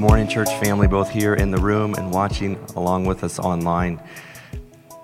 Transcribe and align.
good 0.00 0.08
morning, 0.08 0.28
church 0.28 0.48
family, 0.64 0.88
both 0.88 1.10
here 1.10 1.34
in 1.34 1.50
the 1.50 1.58
room 1.58 1.92
and 1.92 2.10
watching 2.10 2.56
along 2.74 3.04
with 3.04 3.22
us 3.22 3.38
online. 3.38 4.02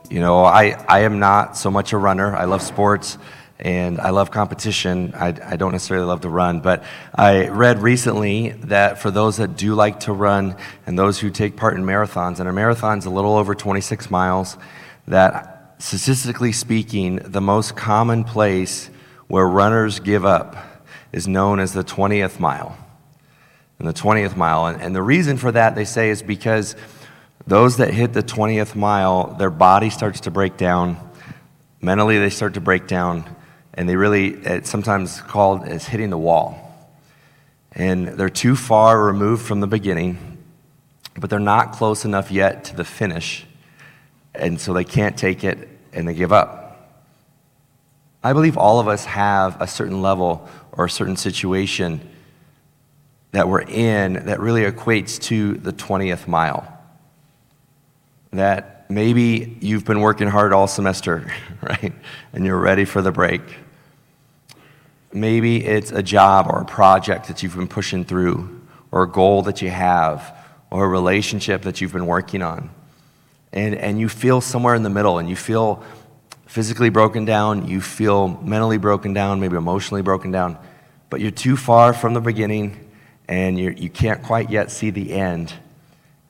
You 0.09 0.21
know, 0.21 0.43
I, 0.43 0.71
I 0.89 1.01
am 1.01 1.19
not 1.19 1.55
so 1.55 1.71
much 1.71 1.93
a 1.93 1.99
runner. 1.99 2.35
I 2.35 2.47
love 2.47 2.63
sports 2.63 3.19
and 3.59 4.01
I 4.01 4.09
love 4.09 4.31
competition. 4.31 5.13
I, 5.15 5.35
I 5.45 5.57
don't 5.57 5.73
necessarily 5.73 6.07
love 6.07 6.23
to 6.23 6.31
run, 6.31 6.61
but 6.61 6.83
I 7.15 7.49
read 7.49 7.83
recently 7.83 8.53
that 8.53 8.99
for 8.99 9.11
those 9.11 9.37
that 9.37 9.59
do 9.59 9.75
like 9.75 10.01
to 10.01 10.15
run 10.15 10.57
and 10.87 10.99
those 10.99 11.21
who 11.21 11.29
take 11.29 11.59
part 11.59 11.75
in 11.75 11.85
marathons, 11.85 12.41
and 12.41 12.49
a 12.49 12.53
marathon's 12.55 13.05
a 13.05 13.11
little 13.11 13.37
over 13.37 13.55
26 13.55 14.11
miles, 14.11 14.57
that 15.07 15.75
statistically 15.77 16.53
speaking, 16.53 17.17
the 17.17 17.43
most 17.43 17.77
common 17.77 18.25
place 18.25 18.89
where 19.27 19.47
runners 19.47 20.01
give 20.01 20.25
up 20.25 20.57
is 21.13 21.29
known 21.29 21.61
as 21.61 21.75
the 21.75 21.85
20th 21.85 22.41
mile 22.41 22.79
and 23.79 23.89
the 23.89 23.93
20th 23.93 24.37
mile. 24.37 24.67
And, 24.67 24.81
and 24.81 24.95
the 24.95 25.03
reason 25.03 25.37
for 25.37 25.53
that, 25.53 25.75
they 25.75 25.85
say, 25.85 26.11
is 26.11 26.23
because 26.23 26.77
those 27.47 27.77
that 27.77 27.93
hit 27.93 28.13
the 28.13 28.23
20th 28.23 28.75
mile, 28.75 29.35
their 29.35 29.51
body 29.51 29.91
starts 29.91 30.21
to 30.21 30.31
break 30.31 30.57
down. 30.57 30.99
Mentally, 31.81 32.19
they 32.19 32.31
start 32.31 32.55
to 32.55 32.61
break 32.61 32.87
down. 32.87 33.25
And 33.75 33.89
they 33.89 33.97
really, 33.97 34.29
it's 34.29 34.71
sometimes 34.71 35.21
called 35.21 35.65
as 35.65 35.87
hitting 35.87 36.11
the 36.11 36.19
wall. 36.19 36.63
And 37.73 38.09
they're 38.09 38.31
too 38.31 38.57
far 38.57 39.05
removed 39.05 39.45
from 39.45 39.61
the 39.61 39.67
beginning, 39.67 40.39
but 41.17 41.29
they're 41.29 41.39
not 41.39 41.73
close 41.73 42.07
enough 42.07 42.31
yet 42.31 42.65
to 42.65 42.77
the 42.77 42.85
finish. 42.85 43.47
And 44.35 44.59
so 44.59 44.73
they 44.73 44.85
can't 44.85 45.17
take 45.17 45.45
it 45.45 45.69
and 45.93 46.09
they 46.09 46.15
give 46.15 46.33
up. 46.33 46.63
I 48.25 48.33
believe 48.33 48.57
all 48.57 48.81
of 48.81 48.89
us 48.89 49.05
have 49.05 49.61
a 49.61 49.67
certain 49.67 50.03
level 50.03 50.49
or 50.73 50.87
a 50.87 50.91
certain 50.91 51.17
situation 51.17 52.01
that 53.33 53.49
we're 53.49 53.63
in 53.63 54.27
that 54.27 54.41
really 54.41 54.63
equates 54.63 55.21
to 55.21 55.55
the 55.55 55.73
20th 55.73 56.27
mile. 56.27 56.73
That 58.33 58.91
maybe 58.91 59.57
you've 59.61 59.85
been 59.85 60.01
working 60.01 60.29
hard 60.29 60.53
all 60.53 60.67
semester, 60.67 61.31
right? 61.63 61.93
And 62.33 62.45
you're 62.45 62.59
ready 62.59 62.85
for 62.85 63.03
the 63.03 63.13
break. 63.13 63.43
Maybe 65.13 65.65
it's 65.65 65.93
a 65.93 66.03
job 66.03 66.47
or 66.49 66.61
a 66.61 66.65
project 66.65 67.29
that 67.29 67.43
you've 67.43 67.57
been 67.57 67.69
pushing 67.69 68.05
through, 68.05 68.61
or 68.91 69.05
a 69.05 69.09
goal 69.09 69.43
that 69.43 69.63
you 69.63 69.71
have, 69.71 70.37
or 70.71 70.85
a 70.85 70.89
relationship 70.89 71.63
that 71.63 71.81
you've 71.81 71.93
been 71.93 72.07
working 72.07 72.43
on. 72.43 72.71
And, 73.53 73.75
and 73.75 73.99
you 73.99 74.09
feel 74.09 74.41
somewhere 74.41 74.75
in 74.75 74.83
the 74.83 74.91
middle, 74.91 75.19
and 75.19 75.29
you 75.29 75.37
feel 75.37 75.83
physically 76.47 76.91
broken 76.91 77.25
down, 77.25 77.69
you 77.69 77.81
feel 77.81 78.29
mentally 78.29 78.79
broken 78.79 79.13
down, 79.13 79.41
maybe 79.41 79.57
emotionally 79.57 80.03
broken 80.03 80.31
down, 80.31 80.59
but 81.11 81.21
you're 81.21 81.31
too 81.31 81.57
far 81.57 81.93
from 81.93 82.15
the 82.15 82.21
beginning 82.21 82.86
and 83.29 83.59
you're, 83.59 83.73
you 83.73 83.91
can't 83.91 84.23
quite 84.23 84.51
yet 84.51 84.71
see 84.71 84.91
the 84.91 85.13
end, 85.13 85.53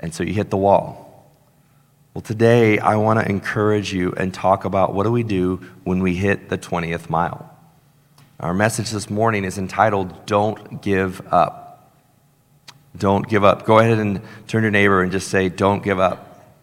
and 0.01 0.15
so 0.15 0.23
you 0.23 0.33
hit 0.33 0.51
the 0.51 0.57
wall. 0.57 1.07
Well, 2.15 2.23
today 2.23 2.79
I 2.79 2.97
want 2.97 3.21
to 3.21 3.29
encourage 3.29 3.93
you 3.93 4.15
and 4.17 4.33
talk 4.33 4.65
about 4.65 4.95
what 4.95 5.05
do 5.05 5.13
we 5.13 5.23
do 5.23 5.57
when 5.85 6.03
we 6.03 6.15
hit 6.15 6.49
the 6.49 6.57
20th 6.57 7.11
mile. 7.11 7.53
Our 8.41 8.55
message 8.55 8.91
this 8.91 9.11
morning 9.11 9.45
is 9.45 9.59
entitled 9.59 10.27
Don't 10.27 10.81
Give 10.81 11.21
Up. 11.33 11.67
Don't 12.97 13.29
give 13.29 13.45
up. 13.45 13.67
Go 13.67 13.79
ahead 13.79 13.99
and 13.99 14.21
turn 14.47 14.63
to 14.63 14.67
your 14.67 14.71
neighbor 14.71 15.03
and 15.03 15.13
just 15.13 15.29
say, 15.29 15.49
Don't 15.49 15.83
give 15.83 15.99
up. 15.99 16.57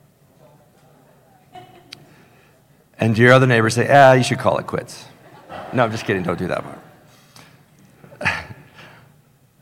And 3.00 3.16
to 3.16 3.22
your 3.22 3.34
other 3.34 3.48
neighbor, 3.48 3.70
say, 3.70 3.88
Ah, 3.90 4.14
you 4.14 4.24
should 4.24 4.40
call 4.40 4.58
it 4.58 4.66
quits. 4.66 5.06
No, 5.74 5.84
I'm 5.84 5.92
just 5.92 6.06
kidding. 6.06 6.24
Don't 6.24 6.40
do 6.40 6.48
that 6.48 6.64
part. 6.64 6.80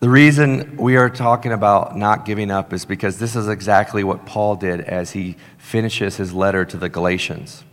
The 0.02 0.10
reason 0.10 0.78
we 0.78 0.96
are 0.96 1.12
talking 1.12 1.52
about 1.52 1.96
not 1.96 2.26
giving 2.26 2.50
up 2.50 2.74
is 2.74 2.86
because 2.86 3.20
this 3.20 3.36
is 3.36 3.48
exactly 3.48 4.04
what 4.04 4.26
Paul 4.26 4.56
did 4.56 4.82
as 4.82 5.12
he 5.12 5.36
finishes 5.60 6.18
his 6.18 6.34
letter 6.34 6.66
to 6.66 6.76
the 6.76 6.90
Galatians. 6.90 7.64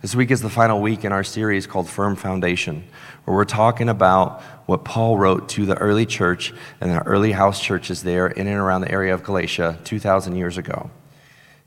This 0.00 0.14
week 0.14 0.30
is 0.30 0.40
the 0.40 0.48
final 0.48 0.80
week 0.80 1.04
in 1.04 1.10
our 1.10 1.24
series 1.24 1.66
called 1.66 1.88
Firm 1.90 2.14
Foundation, 2.14 2.84
where 3.24 3.36
we're 3.36 3.44
talking 3.44 3.88
about 3.88 4.40
what 4.66 4.84
Paul 4.84 5.18
wrote 5.18 5.48
to 5.48 5.66
the 5.66 5.76
early 5.78 6.06
church 6.06 6.54
and 6.80 6.92
the 6.92 7.02
early 7.02 7.32
house 7.32 7.60
churches 7.60 8.04
there 8.04 8.28
in 8.28 8.46
and 8.46 8.56
around 8.56 8.82
the 8.82 8.92
area 8.92 9.12
of 9.12 9.24
Galatia 9.24 9.76
2,000 9.82 10.36
years 10.36 10.56
ago. 10.56 10.92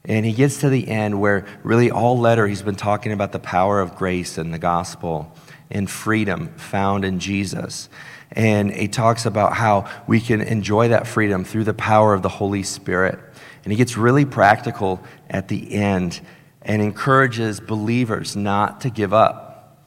And 0.05 0.25
he 0.25 0.31
gets 0.31 0.61
to 0.61 0.69
the 0.69 0.87
end 0.87 1.19
where 1.19 1.45
really 1.63 1.91
all 1.91 2.17
letter 2.17 2.47
he's 2.47 2.61
been 2.61 2.77
talking 2.77 3.11
about 3.11 3.33
the 3.33 3.39
power 3.39 3.81
of 3.81 3.97
grace 3.97 4.37
and 4.37 4.53
the 4.53 4.57
gospel 4.57 5.35
and 5.69 5.91
freedom 5.91 6.53
found 6.55 7.03
in 7.03 7.19
Jesus. 7.19 7.89
And 8.31 8.71
he 8.71 8.87
talks 8.87 9.25
about 9.25 9.53
how 9.53 9.89
we 10.05 10.19
can 10.19 10.41
enjoy 10.41 10.89
that 10.89 11.07
freedom 11.07 11.43
through 11.43 11.63
the 11.63 11.73
power 11.73 12.13
of 12.13 12.21
the 12.21 12.29
Holy 12.29 12.63
Spirit. 12.63 13.19
And 13.63 13.71
he 13.71 13.77
gets 13.77 13.97
really 13.97 14.25
practical 14.25 15.01
at 15.29 15.47
the 15.47 15.73
end 15.73 16.21
and 16.61 16.81
encourages 16.81 17.59
believers 17.59 18.35
not 18.35 18.81
to 18.81 18.89
give 18.89 19.13
up. 19.13 19.77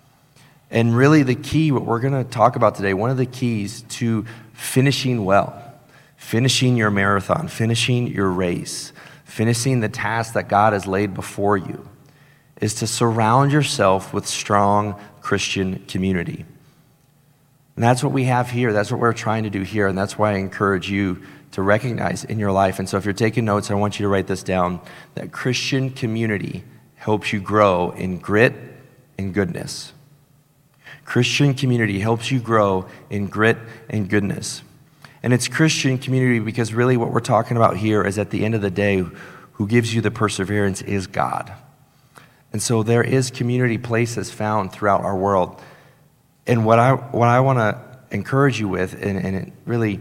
And 0.71 0.97
really, 0.97 1.23
the 1.23 1.34
key, 1.34 1.73
what 1.73 1.84
we're 1.84 2.01
going 2.01 2.25
to 2.25 2.28
talk 2.28 2.56
about 2.56 2.77
today, 2.77 2.95
one 2.95 3.11
of 3.11 3.17
the 3.17 3.27
keys 3.27 3.83
to 3.83 4.25
finishing 4.53 5.25
well, 5.25 5.75
finishing 6.17 6.77
your 6.77 6.91
marathon, 6.91 7.49
finishing 7.49 8.07
your 8.07 8.31
race, 8.31 8.93
finishing 9.25 9.81
the 9.81 9.89
task 9.89 10.34
that 10.34 10.49
God 10.49 10.72
has 10.72 10.87
laid 10.87 11.12
before 11.12 11.57
you, 11.57 11.89
is 12.61 12.75
to 12.77 12.87
surround 12.87 13.53
yourself 13.53 14.15
with 14.15 14.27
strong 14.27 14.95
Christian 15.21 15.84
community. 15.87 16.45
And 17.77 17.85
that's 17.85 18.03
what 18.03 18.13
we 18.13 18.25
have 18.25 18.51
here. 18.51 18.73
That's 18.73 18.91
what 18.91 19.01
we're 19.01 19.13
trying 19.13 19.45
to 19.45 19.51
do 19.51 19.63
here. 19.63 19.87
And 19.87 19.97
that's 19.97 20.19
why 20.19 20.33
I 20.33 20.39
encourage 20.39 20.91
you 20.91 21.23
to 21.53 21.63
recognize 21.63 22.25
in 22.25 22.39
your 22.39 22.53
life. 22.53 22.79
And 22.79 22.89
so 22.89 22.97
if 22.97 23.05
you're 23.05 23.15
taking 23.15 23.45
notes, 23.45 23.71
I 23.71 23.75
want 23.75 23.99
you 23.99 24.05
to 24.05 24.09
write 24.09 24.27
this 24.27 24.43
down 24.43 24.81
that 25.15 25.33
Christian 25.33 25.91
community 25.91 26.65
helps 26.95 27.33
you 27.33 27.41
grow 27.41 27.91
in 27.91 28.19
grit 28.19 28.55
and 29.19 29.33
goodness. 29.35 29.93
Christian 31.05 31.55
community 31.55 31.99
helps 31.99 32.31
you 32.31 32.39
grow 32.39 32.87
in 33.09 33.27
grit 33.27 33.57
and 33.89 34.09
goodness. 34.09 34.63
And 35.23 35.33
it's 35.33 35.49
Christian 35.49 35.99
community 35.99 36.39
because 36.39 36.73
really 36.73 36.97
what 36.97 37.13
we're 37.13 37.21
talking 37.21 37.57
about 37.57 37.77
here 37.77 38.05
is 38.05 38.19
at 38.19 38.31
the 38.31 38.45
end 38.45 38.55
of 38.55 38.63
the 38.63 38.71
day, 38.71 39.05
who 39.53 39.67
gives 39.67 39.95
you 39.95 40.01
the 40.01 40.11
perseverance 40.11 40.81
is 40.83 41.07
God. 41.07 41.53
And 42.53 42.63
so 42.63 42.83
there 42.83 43.03
is 43.03 43.31
community 43.31 43.77
places 43.77 44.31
found 44.31 44.73
throughout 44.73 45.03
our 45.03 45.17
world 45.17 45.61
and 46.50 46.65
what 46.65 46.81
I, 46.81 46.94
what 46.94 47.28
I 47.28 47.38
want 47.41 47.61
to 47.61 47.81
encourage 48.11 48.59
you 48.59 48.69
with 48.69 49.00
and, 49.00 49.16
and 49.19 49.53
really 49.66 50.00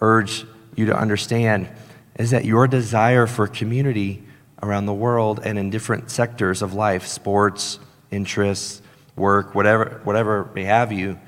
urge 0.00 0.46
you 0.76 0.86
to 0.86 0.96
understand 0.96 1.68
is 2.16 2.30
that 2.30 2.44
your 2.44 2.68
desire 2.68 3.26
for 3.26 3.48
community 3.48 4.22
around 4.62 4.86
the 4.86 4.94
world 4.94 5.40
and 5.42 5.58
in 5.58 5.70
different 5.70 6.08
sectors 6.08 6.62
of 6.62 6.72
life 6.72 7.06
sports, 7.06 7.80
interests, 8.12 8.80
work, 9.16 9.56
whatever, 9.56 10.00
whatever 10.04 10.48
may 10.54 10.64
have 10.64 10.92
you 10.92 11.18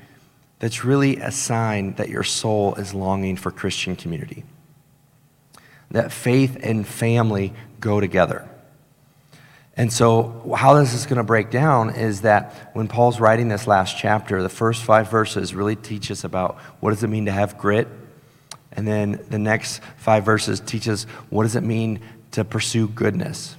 that's 0.59 0.85
really 0.85 1.17
a 1.17 1.31
sign 1.31 1.93
that 1.95 2.07
your 2.07 2.23
soul 2.23 2.75
is 2.75 2.93
longing 2.93 3.35
for 3.35 3.51
Christian 3.51 3.97
community. 3.97 4.45
That 5.89 6.13
faith 6.13 6.57
and 6.63 6.87
family 6.87 7.51
go 7.81 7.99
together. 7.99 8.47
And 9.77 9.91
so, 9.91 10.53
how 10.55 10.73
this 10.73 10.93
is 10.93 11.05
going 11.05 11.17
to 11.17 11.23
break 11.23 11.49
down 11.49 11.95
is 11.95 12.21
that 12.21 12.71
when 12.73 12.87
Paul's 12.87 13.19
writing 13.19 13.47
this 13.47 13.67
last 13.67 13.97
chapter, 13.97 14.41
the 14.41 14.49
first 14.49 14.83
five 14.83 15.09
verses 15.09 15.55
really 15.55 15.77
teach 15.77 16.11
us 16.11 16.23
about 16.23 16.57
what 16.81 16.89
does 16.89 17.03
it 17.03 17.07
mean 17.07 17.25
to 17.25 17.31
have 17.31 17.57
grit. 17.57 17.87
And 18.73 18.87
then 18.87 19.23
the 19.29 19.39
next 19.39 19.81
five 19.97 20.25
verses 20.25 20.59
teach 20.59 20.87
us 20.87 21.03
what 21.29 21.43
does 21.43 21.55
it 21.55 21.63
mean 21.63 22.01
to 22.31 22.43
pursue 22.43 22.87
goodness. 22.87 23.55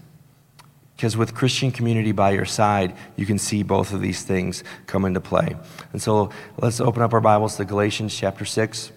Because 0.97 1.17
with 1.17 1.35
Christian 1.35 1.73
community 1.73 2.13
by 2.13 2.31
your 2.33 2.45
side, 2.45 2.95
you 3.17 3.27
can 3.27 3.39
see 3.39 3.63
both 3.63 3.93
of 3.93 4.01
these 4.01 4.23
things 4.23 4.63
come 4.87 5.05
into 5.05 5.21
play. 5.21 5.57
And 5.93 6.01
so 6.01 6.31
let's 6.59 6.81
open 6.81 7.03
up 7.03 7.13
our 7.13 7.21
Bibles 7.21 7.57
to 7.57 7.65
Galatians 7.65 8.15
chapter 8.15 8.45
6. 8.45 8.93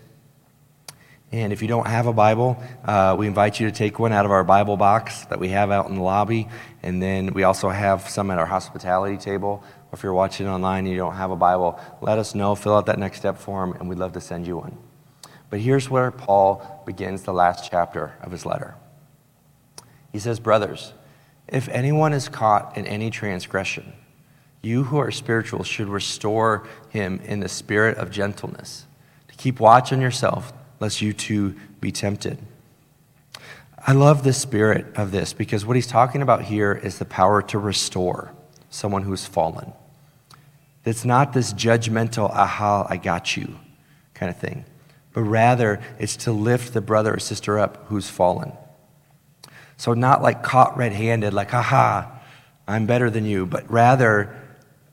And 1.31 1.51
if 1.51 1.61
you 1.61 1.67
don't 1.67 1.87
have 1.87 2.05
a 2.07 2.13
Bible, 2.13 2.61
uh, 2.85 3.15
we 3.17 3.27
invite 3.27 3.59
you 3.59 3.69
to 3.69 3.75
take 3.75 3.99
one 3.99 4.13
out 4.13 4.25
of 4.25 4.31
our 4.31 4.43
Bible 4.43 4.77
box 4.77 5.25
that 5.25 5.39
we 5.39 5.49
have 5.49 5.71
out 5.71 5.89
in 5.89 5.95
the 5.95 6.01
lobby. 6.01 6.47
And 6.83 7.01
then 7.01 7.33
we 7.33 7.43
also 7.43 7.69
have 7.69 8.07
some 8.07 8.31
at 8.31 8.37
our 8.37 8.45
hospitality 8.45 9.17
table. 9.17 9.63
Or 9.91 9.95
if 9.95 10.03
you're 10.03 10.13
watching 10.13 10.47
online 10.47 10.85
and 10.85 10.91
you 10.91 10.97
don't 10.97 11.15
have 11.15 11.31
a 11.31 11.35
Bible, 11.35 11.79
let 12.01 12.19
us 12.19 12.35
know. 12.35 12.55
Fill 12.55 12.75
out 12.75 12.85
that 12.85 12.99
next 12.99 13.17
step 13.17 13.37
form, 13.37 13.73
and 13.73 13.89
we'd 13.89 13.97
love 13.97 14.13
to 14.13 14.21
send 14.21 14.45
you 14.47 14.57
one. 14.57 14.77
But 15.49 15.59
here's 15.59 15.89
where 15.89 16.11
Paul 16.11 16.83
begins 16.85 17.23
the 17.23 17.33
last 17.33 17.69
chapter 17.69 18.15
of 18.21 18.31
his 18.31 18.45
letter. 18.45 18.75
He 20.11 20.19
says, 20.19 20.39
Brothers, 20.39 20.93
if 21.47 21.67
anyone 21.69 22.13
is 22.13 22.29
caught 22.29 22.77
in 22.77 22.85
any 22.87 23.09
transgression, 23.09 23.93
you 24.61 24.83
who 24.83 24.97
are 24.97 25.11
spiritual 25.11 25.63
should 25.63 25.89
restore 25.89 26.67
him 26.89 27.19
in 27.23 27.39
the 27.39 27.49
spirit 27.49 27.97
of 27.97 28.09
gentleness. 28.09 28.85
To 29.27 29.35
keep 29.35 29.59
watch 29.59 29.91
on 29.91 30.01
yourself 30.01 30.53
lest 30.79 31.01
you 31.01 31.13
too 31.13 31.55
be 31.79 31.91
tempted. 31.91 32.37
I 33.87 33.91
love 33.91 34.23
the 34.23 34.33
spirit 34.33 34.87
of 34.95 35.11
this 35.11 35.33
because 35.33 35.65
what 35.65 35.75
he's 35.75 35.87
talking 35.87 36.21
about 36.21 36.43
here 36.43 36.73
is 36.73 36.97
the 36.97 37.05
power 37.05 37.41
to 37.43 37.59
restore 37.59 38.33
someone 38.69 39.03
who's 39.03 39.25
fallen. 39.25 39.73
It's 40.83 41.05
not 41.05 41.33
this 41.33 41.53
judgmental, 41.53 42.29
aha, 42.29 42.87
I 42.89 42.97
got 42.97 43.37
you 43.37 43.55
kind 44.13 44.29
of 44.29 44.37
thing, 44.37 44.65
but 45.13 45.21
rather 45.21 45.81
it's 45.99 46.15
to 46.17 46.31
lift 46.31 46.73
the 46.73 46.81
brother 46.81 47.13
or 47.13 47.19
sister 47.19 47.59
up 47.59 47.85
who's 47.87 48.09
fallen. 48.09 48.53
So, 49.77 49.93
not 49.93 50.21
like 50.21 50.41
caught 50.41 50.77
red 50.77 50.93
handed, 50.93 51.33
like, 51.33 51.53
aha, 51.53 52.19
I'm 52.67 52.85
better 52.85 53.09
than 53.09 53.25
you, 53.25 53.45
but 53.45 53.69
rather, 53.69 54.35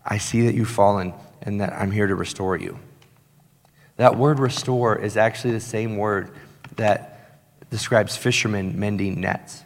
I 0.05 0.19
see 0.19 0.47
that 0.47 0.55
you've 0.55 0.69
fallen 0.69 1.15
and 1.41 1.61
that 1.61 1.73
I'm 1.73 1.91
here 1.91 2.07
to 2.07 2.15
restore 2.15 2.57
you. 2.57 2.79
That 3.97 4.17
word 4.17 4.39
restore 4.39 4.97
is 4.97 5.17
actually 5.17 5.53
the 5.53 5.61
same 5.61 5.97
word 5.97 6.31
that 6.77 7.41
describes 7.71 8.17
fishermen 8.17 8.79
mending 8.79 9.21
nets. 9.21 9.65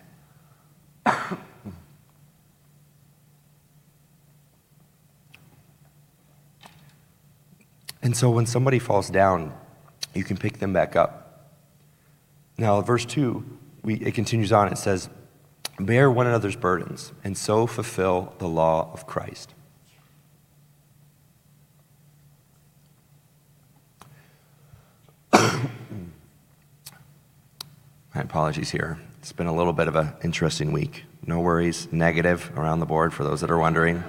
and 8.02 8.16
so 8.16 8.30
when 8.30 8.46
somebody 8.46 8.78
falls 8.78 9.10
down, 9.10 9.52
you 10.14 10.24
can 10.24 10.36
pick 10.36 10.58
them 10.58 10.72
back 10.72 10.96
up. 10.96 11.50
Now, 12.58 12.80
verse 12.80 13.04
2, 13.04 13.44
we, 13.82 13.94
it 13.96 14.14
continues 14.14 14.52
on. 14.52 14.68
It 14.72 14.78
says, 14.78 15.08
Bear 15.78 16.10
one 16.10 16.26
another's 16.26 16.56
burdens, 16.56 17.12
and 17.22 17.36
so 17.36 17.66
fulfill 17.66 18.34
the 18.38 18.48
law 18.48 18.90
of 18.94 19.06
Christ. 19.06 19.52
My 28.14 28.22
apologies 28.22 28.70
here. 28.70 28.98
It's 29.18 29.32
been 29.32 29.46
a 29.46 29.54
little 29.54 29.74
bit 29.74 29.88
of 29.88 29.96
an 29.96 30.14
interesting 30.22 30.72
week. 30.72 31.04
No 31.26 31.40
worries, 31.40 31.92
negative 31.92 32.50
around 32.56 32.80
the 32.80 32.86
board 32.86 33.12
for 33.12 33.22
those 33.24 33.42
that 33.42 33.50
are 33.50 33.58
wondering. 33.58 34.02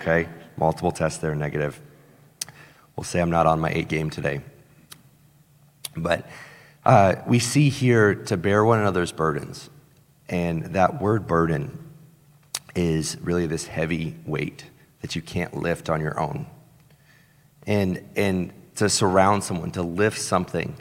Okay, 0.00 0.28
multiple 0.56 0.90
tests 0.90 1.20
there, 1.20 1.34
negative. 1.34 1.80
We'll 2.96 3.04
say 3.04 3.20
I'm 3.20 3.30
not 3.30 3.46
on 3.46 3.60
my 3.60 3.70
eight 3.70 3.88
game 3.88 4.10
today. 4.10 4.42
But 5.96 6.28
uh, 6.84 7.14
we 7.26 7.38
see 7.38 7.70
here 7.70 8.14
to 8.14 8.36
bear 8.36 8.62
one 8.64 8.80
another's 8.80 9.12
burdens. 9.12 9.70
And 10.28 10.74
that 10.74 11.00
word 11.00 11.26
burden 11.26 11.78
is 12.74 13.16
really 13.22 13.46
this 13.46 13.68
heavy 13.68 14.16
weight 14.26 14.66
that 15.00 15.16
you 15.16 15.22
can't 15.22 15.56
lift 15.56 15.88
on 15.88 16.02
your 16.02 16.20
own. 16.20 16.46
And, 17.66 18.04
and 18.16 18.52
to 18.78 18.88
surround 18.88 19.42
someone, 19.42 19.72
to 19.72 19.82
lift 19.82 20.20
something 20.20 20.76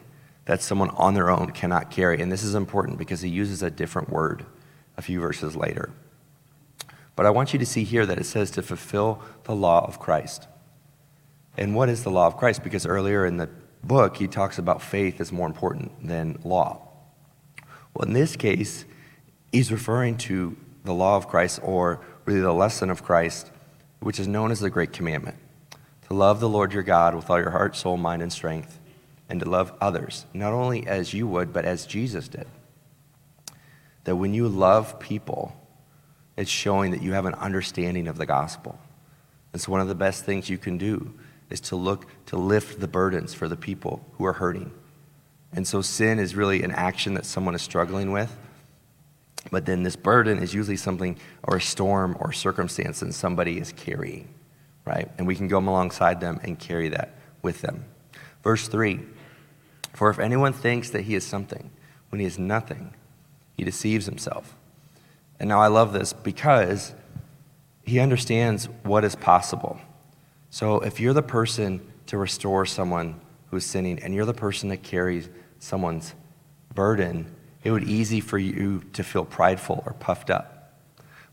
that 0.45 0.61
someone 0.61 0.91
on 0.91 1.15
their 1.15 1.31
own 1.31 1.49
cannot 1.49 1.89
carry. 1.89 2.21
And 2.21 2.31
this 2.31 2.43
is 2.43 2.53
important 2.53 2.99
because 2.99 3.21
he 3.21 3.29
uses 3.29 3.63
a 3.63 3.71
different 3.71 4.09
word 4.09 4.45
a 4.97 5.01
few 5.01 5.19
verses 5.19 5.55
later. 5.55 5.89
But 7.15 7.25
I 7.25 7.31
want 7.31 7.53
you 7.53 7.59
to 7.59 7.65
see 7.65 7.83
here 7.83 8.05
that 8.05 8.19
it 8.19 8.25
says 8.25 8.51
to 8.51 8.61
fulfill 8.61 9.21
the 9.45 9.55
law 9.55 9.83
of 9.87 9.99
Christ. 9.99 10.47
And 11.57 11.73
what 11.73 11.89
is 11.89 12.03
the 12.03 12.11
law 12.11 12.27
of 12.27 12.37
Christ? 12.37 12.63
Because 12.63 12.85
earlier 12.85 13.25
in 13.25 13.37
the 13.37 13.49
book, 13.83 14.17
he 14.17 14.27
talks 14.27 14.59
about 14.59 14.83
faith 14.83 15.19
is 15.19 15.31
more 15.31 15.47
important 15.47 16.07
than 16.07 16.37
law. 16.43 16.87
Well, 17.95 18.07
in 18.07 18.13
this 18.13 18.35
case, 18.35 18.85
he's 19.51 19.71
referring 19.71 20.17
to 20.17 20.55
the 20.83 20.93
law 20.93 21.17
of 21.17 21.27
Christ, 21.27 21.59
or 21.63 21.99
really 22.25 22.41
the 22.41 22.53
lesson 22.53 22.91
of 22.91 23.03
Christ, 23.03 23.49
which 24.01 24.19
is 24.19 24.27
known 24.27 24.51
as 24.51 24.59
the 24.59 24.69
Great 24.69 24.93
Commandment 24.93 25.37
to 26.07 26.13
love 26.13 26.39
the 26.39 26.49
Lord 26.49 26.73
your 26.73 26.83
God 26.83 27.15
with 27.15 27.29
all 27.29 27.39
your 27.39 27.51
heart, 27.51 27.75
soul, 27.75 27.97
mind, 27.97 28.21
and 28.21 28.31
strength, 28.31 28.79
and 29.29 29.39
to 29.39 29.49
love 29.49 29.73
others, 29.81 30.25
not 30.33 30.53
only 30.53 30.87
as 30.87 31.13
you 31.13 31.27
would, 31.27 31.51
but 31.51 31.65
as 31.65 31.85
Jesus 31.85 32.27
did. 32.27 32.47
That 34.05 34.15
when 34.15 34.33
you 34.33 34.47
love 34.47 34.99
people, 34.99 35.55
it's 36.37 36.49
showing 36.49 36.91
that 36.91 37.01
you 37.01 37.13
have 37.13 37.25
an 37.25 37.33
understanding 37.35 38.07
of 38.07 38.17
the 38.17 38.25
gospel. 38.25 38.79
It's 39.53 39.67
one 39.67 39.81
of 39.81 39.87
the 39.87 39.95
best 39.95 40.23
things 40.23 40.49
you 40.49 40.57
can 40.57 40.77
do 40.77 41.13
is 41.49 41.59
to 41.61 41.75
look 41.75 42.05
to 42.27 42.37
lift 42.37 42.79
the 42.79 42.87
burdens 42.87 43.33
for 43.33 43.47
the 43.47 43.55
people 43.55 44.05
who 44.13 44.25
are 44.25 44.33
hurting. 44.33 44.71
And 45.53 45.67
so 45.67 45.81
sin 45.81 46.19
is 46.19 46.35
really 46.35 46.63
an 46.63 46.71
action 46.71 47.13
that 47.15 47.25
someone 47.25 47.55
is 47.55 47.61
struggling 47.61 48.11
with. 48.11 48.35
But 49.49 49.65
then 49.65 49.83
this 49.83 49.95
burden 49.95 50.39
is 50.39 50.53
usually 50.53 50.77
something 50.77 51.17
or 51.43 51.57
a 51.57 51.61
storm 51.61 52.17
or 52.19 52.33
circumstance 52.33 52.99
that 52.99 53.13
somebody 53.13 53.57
is 53.57 53.71
carrying, 53.71 54.27
right? 54.87 55.11
And 55.17 55.27
we 55.27 55.35
can 55.35 55.47
go 55.47 55.59
alongside 55.59 56.21
them 56.21 56.39
and 56.43 56.57
carry 56.57 56.89
that 56.89 57.13
with 57.41 57.61
them. 57.61 57.85
Verse 58.43 58.67
3 58.67 59.01
For 59.93 60.09
if 60.09 60.17
anyone 60.17 60.53
thinks 60.53 60.89
that 60.91 61.01
he 61.01 61.15
is 61.15 61.25
something 61.25 61.69
when 62.09 62.21
he 62.21 62.25
is 62.25 62.39
nothing, 62.39 62.93
he 63.55 63.63
deceives 63.63 64.05
himself. 64.05 64.55
And 65.39 65.49
now 65.49 65.59
I 65.59 65.67
love 65.67 65.93
this 65.93 66.13
because 66.13 66.93
he 67.83 67.99
understands 67.99 68.65
what 68.83 69.03
is 69.03 69.15
possible. 69.15 69.79
So 70.49 70.79
if 70.79 70.99
you're 70.99 71.13
the 71.13 71.21
person 71.21 71.81
to 72.07 72.17
restore 72.17 72.65
someone 72.65 73.19
who's 73.51 73.65
sinning 73.65 73.99
and 73.99 74.13
you're 74.15 74.25
the 74.25 74.33
person 74.33 74.69
that 74.69 74.83
carries 74.83 75.29
someone's 75.59 76.13
burden, 76.73 77.33
it 77.63 77.71
would 77.71 77.85
be 77.85 77.91
easy 77.91 78.21
for 78.21 78.37
you 78.37 78.83
to 78.93 79.03
feel 79.03 79.25
prideful 79.25 79.83
or 79.85 79.93
puffed 79.93 80.29
up. 80.29 80.73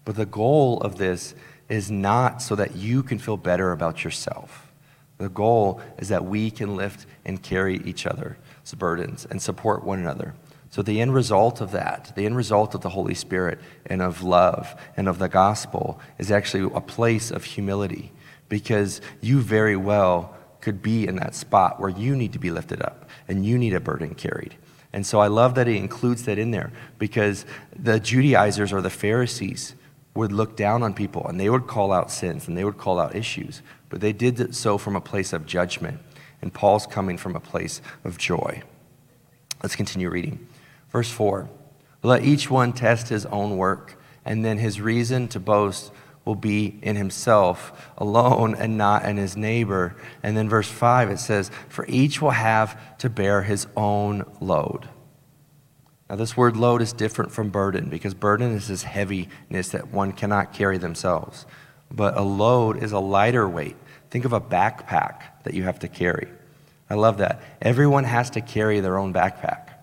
But 0.04 0.16
the 0.16 0.26
goal 0.26 0.80
of 0.80 0.96
this 0.96 1.34
is 1.68 1.90
not 1.90 2.42
so 2.42 2.54
that 2.54 2.76
you 2.76 3.02
can 3.02 3.18
feel 3.18 3.36
better 3.36 3.72
about 3.72 4.04
yourself. 4.04 4.72
The 5.18 5.28
goal 5.28 5.80
is 5.98 6.08
that 6.08 6.24
we 6.24 6.50
can 6.50 6.76
lift 6.76 7.06
and 7.24 7.42
carry 7.42 7.76
each 7.84 8.06
other's 8.06 8.36
burdens 8.76 9.26
and 9.30 9.40
support 9.40 9.84
one 9.84 9.98
another. 9.98 10.34
So, 10.70 10.82
the 10.82 11.00
end 11.00 11.14
result 11.14 11.60
of 11.60 11.70
that, 11.70 12.12
the 12.16 12.26
end 12.26 12.36
result 12.36 12.74
of 12.74 12.80
the 12.80 12.88
Holy 12.88 13.14
Spirit 13.14 13.60
and 13.86 14.02
of 14.02 14.22
love 14.22 14.74
and 14.96 15.08
of 15.08 15.20
the 15.20 15.28
gospel, 15.28 16.00
is 16.18 16.32
actually 16.32 16.68
a 16.74 16.80
place 16.80 17.30
of 17.30 17.44
humility 17.44 18.10
because 18.48 19.00
you 19.20 19.40
very 19.40 19.76
well 19.76 20.36
could 20.60 20.82
be 20.82 21.06
in 21.06 21.16
that 21.16 21.34
spot 21.34 21.78
where 21.78 21.90
you 21.90 22.16
need 22.16 22.32
to 22.32 22.38
be 22.40 22.50
lifted 22.50 22.82
up 22.82 23.08
and 23.28 23.46
you 23.46 23.56
need 23.56 23.74
a 23.74 23.80
burden 23.80 24.14
carried. 24.14 24.56
And 24.92 25.06
so 25.06 25.20
I 25.20 25.26
love 25.26 25.54
that 25.56 25.66
he 25.66 25.76
includes 25.76 26.24
that 26.24 26.38
in 26.38 26.50
there 26.50 26.72
because 26.98 27.44
the 27.76 28.00
Judaizers 28.00 28.72
or 28.72 28.80
the 28.80 28.90
Pharisees 28.90 29.74
would 30.14 30.32
look 30.32 30.56
down 30.56 30.82
on 30.82 30.94
people 30.94 31.26
and 31.26 31.38
they 31.38 31.50
would 31.50 31.66
call 31.66 31.92
out 31.92 32.10
sins 32.10 32.46
and 32.46 32.56
they 32.56 32.64
would 32.64 32.78
call 32.78 32.98
out 32.98 33.14
issues, 33.14 33.62
but 33.88 34.00
they 34.00 34.12
did 34.12 34.54
so 34.54 34.78
from 34.78 34.96
a 34.96 35.00
place 35.00 35.32
of 35.32 35.46
judgment. 35.46 36.00
And 36.40 36.52
Paul's 36.52 36.86
coming 36.86 37.16
from 37.16 37.34
a 37.34 37.40
place 37.40 37.80
of 38.04 38.18
joy. 38.18 38.62
Let's 39.62 39.76
continue 39.76 40.10
reading. 40.10 40.46
Verse 40.90 41.10
4 41.10 41.48
Let 42.02 42.24
each 42.24 42.50
one 42.50 42.72
test 42.72 43.08
his 43.08 43.24
own 43.26 43.56
work, 43.56 43.98
and 44.24 44.44
then 44.44 44.58
his 44.58 44.80
reason 44.80 45.26
to 45.28 45.40
boast 45.40 45.90
will 46.24 46.34
be 46.34 46.78
in 46.82 46.96
himself 46.96 47.90
alone 47.98 48.54
and 48.54 48.78
not 48.78 49.04
in 49.04 49.16
his 49.16 49.36
neighbor. 49.36 49.94
And 50.22 50.36
then 50.36 50.48
verse 50.48 50.68
5, 50.68 51.10
it 51.10 51.18
says, 51.18 51.50
For 51.68 51.86
each 51.86 52.22
will 52.22 52.30
have 52.30 52.98
to 52.98 53.10
bear 53.10 53.42
his 53.42 53.66
own 53.76 54.24
load. 54.40 54.88
Now, 56.08 56.16
this 56.16 56.36
word 56.36 56.56
load 56.56 56.82
is 56.82 56.92
different 56.92 57.32
from 57.32 57.50
burden 57.50 57.88
because 57.88 58.14
burden 58.14 58.52
is 58.52 58.68
this 58.68 58.82
heaviness 58.82 59.70
that 59.70 59.88
one 59.88 60.12
cannot 60.12 60.52
carry 60.52 60.78
themselves. 60.78 61.46
But 61.90 62.16
a 62.16 62.22
load 62.22 62.82
is 62.82 62.92
a 62.92 62.98
lighter 62.98 63.48
weight. 63.48 63.76
Think 64.10 64.24
of 64.24 64.32
a 64.32 64.40
backpack 64.40 65.22
that 65.44 65.54
you 65.54 65.62
have 65.62 65.78
to 65.80 65.88
carry. 65.88 66.28
I 66.90 66.94
love 66.94 67.18
that. 67.18 67.42
Everyone 67.62 68.04
has 68.04 68.30
to 68.30 68.40
carry 68.40 68.80
their 68.80 68.98
own 68.98 69.12
backpack 69.12 69.74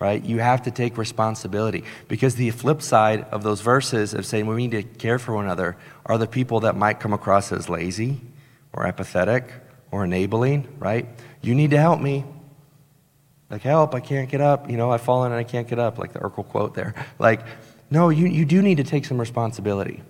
right? 0.00 0.24
You 0.24 0.38
have 0.38 0.62
to 0.62 0.70
take 0.70 0.96
responsibility 0.96 1.84
because 2.08 2.34
the 2.34 2.50
flip 2.50 2.80
side 2.82 3.26
of 3.30 3.42
those 3.42 3.60
verses 3.60 4.14
of 4.14 4.24
saying 4.26 4.46
we 4.46 4.66
need 4.66 4.70
to 4.70 4.82
care 4.82 5.18
for 5.18 5.34
one 5.34 5.44
another 5.44 5.76
are 6.06 6.16
the 6.16 6.26
people 6.26 6.60
that 6.60 6.74
might 6.74 6.98
come 6.98 7.12
across 7.12 7.52
as 7.52 7.68
lazy 7.68 8.20
or 8.72 8.86
apathetic 8.86 9.52
or 9.90 10.04
enabling, 10.04 10.66
right? 10.78 11.06
You 11.42 11.54
need 11.54 11.70
to 11.70 11.78
help 11.78 12.00
me. 12.00 12.24
Like, 13.50 13.62
help, 13.62 13.94
I 13.94 14.00
can't 14.00 14.30
get 14.30 14.40
up. 14.40 14.70
You 14.70 14.76
know, 14.76 14.92
I've 14.92 15.02
fallen 15.02 15.32
and 15.32 15.38
I 15.38 15.44
can't 15.44 15.66
get 15.66 15.78
up, 15.78 15.98
like 15.98 16.12
the 16.12 16.20
Urkel 16.20 16.46
quote 16.46 16.74
there. 16.74 16.94
Like, 17.18 17.40
no, 17.90 18.08
you, 18.08 18.26
you 18.26 18.44
do 18.44 18.62
need 18.62 18.76
to 18.76 18.84
take 18.84 19.04
some 19.04 19.18
responsibility. 19.18 20.02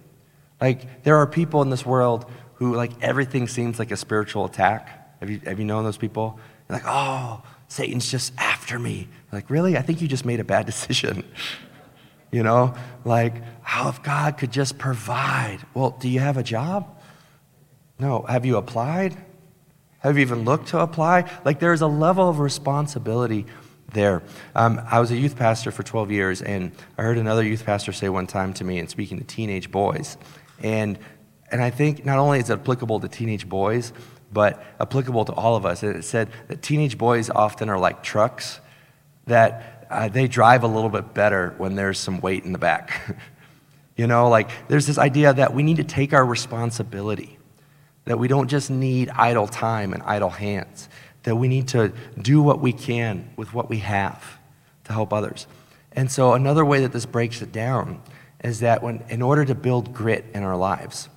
Like, 0.61 1.03
there 1.05 1.17
are 1.17 1.27
people 1.27 1.63
in 1.63 1.71
this 1.71 1.87
world 1.87 2.31
who, 2.55 2.75
like, 2.75 2.93
everything 3.01 3.49
seems 3.49 3.79
like 3.79 3.91
a 3.91 3.97
spiritual 3.97 4.45
attack. 4.45 5.19
Have 5.21 5.31
you, 5.31 5.41
have 5.47 5.59
you 5.59 5.65
known 5.65 5.85
those 5.85 5.97
people? 5.97 6.39
You're 6.69 6.77
like, 6.77 6.87
oh, 6.87 7.43
Satan's 7.69 8.11
just 8.11 8.35
after 8.37 8.79
me. 8.79 9.09
Like, 9.33 9.49
really? 9.49 9.79
I 9.79 9.83
think 9.83 10.03
you 10.03 10.09
just 10.09 10.27
made 10.27 10.41
a 10.41 10.45
bad 10.45 10.67
decision. 10.73 11.25
You 12.31 12.43
know, 12.43 12.75
like, 13.05 13.35
how 13.63 13.89
if 13.89 14.03
God 14.03 14.37
could 14.37 14.53
just 14.53 14.79
provide? 14.79 15.61
Well, 15.73 15.97
do 15.99 16.09
you 16.09 16.21
have 16.21 16.37
a 16.37 16.43
job? 16.43 17.01
No. 17.99 18.23
Have 18.29 18.45
you 18.45 18.59
applied? 18.59 19.17
Have 20.01 20.17
you 20.17 20.23
even 20.23 20.45
looked 20.45 20.69
to 20.69 20.81
apply? 20.81 21.31
Like, 21.45 21.61
there's 21.61 21.83
a 21.83 21.87
level 21.87 22.29
of 22.29 22.41
responsibility 22.41 23.47
there. 23.93 24.23
Um, 24.55 24.81
I 24.91 25.01
was 25.01 25.11
a 25.11 25.17
youth 25.17 25.37
pastor 25.37 25.71
for 25.71 25.83
12 25.83 26.11
years, 26.11 26.43
and 26.43 26.73
I 26.97 27.03
heard 27.03 27.19
another 27.19 27.43
youth 27.45 27.65
pastor 27.65 27.93
say 27.93 28.09
one 28.09 28.27
time 28.27 28.53
to 28.55 28.65
me, 28.65 28.79
and 28.79 28.89
speaking 28.89 29.19
to 29.19 29.25
teenage 29.25 29.71
boys, 29.71 30.17
and 30.63 30.99
and 31.51 31.63
I 31.63 31.71
think 31.71 32.05
not 32.05 32.19
only 32.19 32.39
is 32.39 32.51
it 32.51 32.61
applicable 32.61 33.01
to 33.01 33.09
teenage 33.09 33.49
boys, 33.49 33.93
but 34.33 34.63
applicable 34.79 35.25
to 35.27 35.33
all 35.33 35.57
of 35.57 35.67
us. 35.67 35.83
And 35.83 35.97
it 35.97 36.05
said 36.05 36.31
that 36.49 36.63
teenage 36.63 36.97
boys 36.97 37.29
often 37.29 37.69
are 37.69 37.79
like 37.79 38.03
trucks, 38.03 38.61
that 39.27 39.87
uh, 39.91 40.09
they 40.09 40.29
drive 40.29 40.63
a 40.63 40.69
little 40.69 40.91
bit 40.91 41.13
better 41.13 41.55
when 41.59 41.75
there's 41.75 41.99
some 41.99 42.21
weight 42.21 42.45
in 42.45 42.53
the 42.53 42.59
back. 42.59 43.17
you 43.97 44.07
know, 44.07 44.29
like 44.29 44.49
there's 44.69 44.87
this 44.87 44.99
idea 44.99 45.35
that 45.35 45.53
we 45.53 45.63
need 45.63 45.79
to 45.79 45.85
take 45.85 46.13
our 46.13 46.25
responsibility, 46.25 47.37
that 48.11 48.19
we 48.19 48.27
don't 48.27 48.49
just 48.49 48.73
need 48.73 49.09
idle 49.11 49.47
time 49.47 49.93
and 49.93 50.03
idle 50.03 50.31
hands, 50.31 50.89
that 51.23 51.37
we 51.37 51.47
need 51.47 51.69
to 51.69 51.93
do 52.21 52.43
what 52.43 52.59
we 52.59 52.73
can 52.73 53.31
with 53.37 53.55
what 53.55 53.71
we 53.71 53.79
have 53.79 54.37
to 54.83 54.93
help 54.93 55.13
others. 55.13 55.47
And 55.93 56.11
so, 56.11 56.33
another 56.33 56.65
way 56.65 56.81
that 56.81 56.91
this 56.91 57.07
breaks 57.07 57.41
it 57.41 57.53
down 57.53 58.03
is 58.43 58.59
that 58.61 58.83
when, 58.83 59.05
in 59.11 59.23
order 59.23 59.45
to 59.45 59.55
build 59.55 59.95
grit 59.95 60.25
in 60.35 60.43
our 60.43 60.57
lives, 60.57 61.09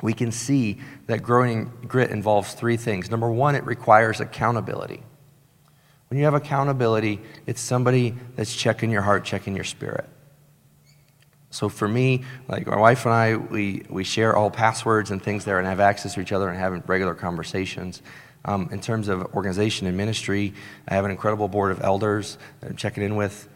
we 0.00 0.14
can 0.14 0.32
see 0.32 0.80
that 1.08 1.22
growing 1.22 1.70
grit 1.86 2.10
involves 2.10 2.54
three 2.54 2.78
things. 2.78 3.10
Number 3.10 3.30
one, 3.30 3.54
it 3.54 3.66
requires 3.66 4.18
accountability. 4.18 5.02
When 6.08 6.18
you 6.18 6.24
have 6.24 6.32
accountability, 6.32 7.20
it's 7.46 7.60
somebody 7.60 8.14
that's 8.34 8.56
checking 8.56 8.90
your 8.90 9.02
heart, 9.02 9.26
checking 9.26 9.54
your 9.54 9.64
spirit. 9.64 10.08
So 11.54 11.68
for 11.68 11.86
me, 11.86 12.24
like 12.48 12.66
my 12.66 12.76
wife 12.76 13.04
and 13.04 13.14
I, 13.14 13.36
we, 13.36 13.84
we 13.88 14.02
share 14.02 14.34
all 14.34 14.50
passwords 14.50 15.12
and 15.12 15.22
things 15.22 15.44
there 15.44 15.60
and 15.60 15.68
have 15.68 15.78
access 15.78 16.14
to 16.14 16.20
each 16.20 16.32
other 16.32 16.48
and 16.48 16.58
having 16.58 16.82
regular 16.84 17.14
conversations. 17.14 18.02
Um, 18.44 18.68
in 18.72 18.80
terms 18.80 19.06
of 19.06 19.32
organization 19.36 19.86
and 19.86 19.96
ministry, 19.96 20.52
I 20.88 20.94
have 20.94 21.04
an 21.04 21.12
incredible 21.12 21.46
board 21.46 21.70
of 21.70 21.80
elders 21.80 22.38
that 22.58 22.70
I'm 22.70 22.76
checking 22.76 23.04
in 23.04 23.14
with 23.14 23.48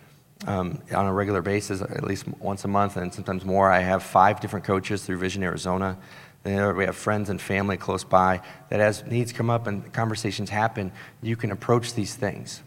um, 0.47 0.81
on 0.95 1.07
a 1.07 1.13
regular 1.13 1.43
basis, 1.43 1.83
at 1.83 2.05
least 2.05 2.29
once 2.39 2.65
a 2.65 2.69
month, 2.69 2.97
and 2.97 3.13
sometimes 3.13 3.45
more. 3.45 3.69
I 3.69 3.81
have 3.81 4.05
five 4.05 4.39
different 4.39 4.65
coaches 4.65 5.05
through 5.05 5.19
Vision 5.19 5.43
Arizona. 5.43 5.99
We 6.45 6.53
have 6.53 6.95
friends 6.95 7.31
and 7.31 7.41
family 7.41 7.79
close 7.79 8.05
by 8.05 8.43
that, 8.71 8.79
as 8.79 9.05
needs 9.07 9.33
come 9.33 9.51
up 9.51 9.67
and 9.67 9.93
conversations 9.93 10.51
happen, 10.51 10.93
you 11.21 11.35
can 11.35 11.51
approach 11.51 11.95
these 11.95 12.15
things. 12.15 12.63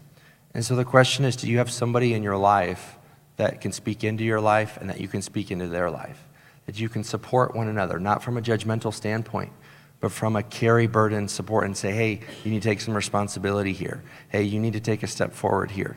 And 0.52 0.62
so 0.62 0.76
the 0.76 0.84
question 0.84 1.24
is 1.24 1.36
do 1.36 1.50
you 1.50 1.56
have 1.56 1.70
somebody 1.70 2.12
in 2.12 2.22
your 2.22 2.36
life 2.36 2.98
that 3.36 3.60
can 3.60 3.72
speak 3.72 4.04
into 4.04 4.24
your 4.24 4.40
life 4.40 4.76
and 4.80 4.88
that 4.90 5.00
you 5.00 5.08
can 5.08 5.22
speak 5.22 5.50
into 5.50 5.66
their 5.66 5.90
life? 5.90 6.24
That 6.66 6.78
you 6.78 6.88
can 6.88 7.04
support 7.04 7.54
one 7.54 7.68
another, 7.68 7.98
not 7.98 8.22
from 8.22 8.36
a 8.36 8.42
judgmental 8.42 8.92
standpoint, 8.94 9.52
but 10.00 10.12
from 10.12 10.36
a 10.36 10.42
carry 10.42 10.86
burden 10.86 11.28
support 11.28 11.64
and 11.64 11.76
say, 11.76 11.92
hey, 11.92 12.20
you 12.44 12.50
need 12.50 12.62
to 12.62 12.68
take 12.68 12.80
some 12.80 12.94
responsibility 12.94 13.72
here. 13.72 14.02
Hey, 14.28 14.42
you 14.42 14.60
need 14.60 14.72
to 14.72 14.80
take 14.80 15.02
a 15.02 15.06
step 15.06 15.32
forward 15.32 15.70
here. 15.70 15.96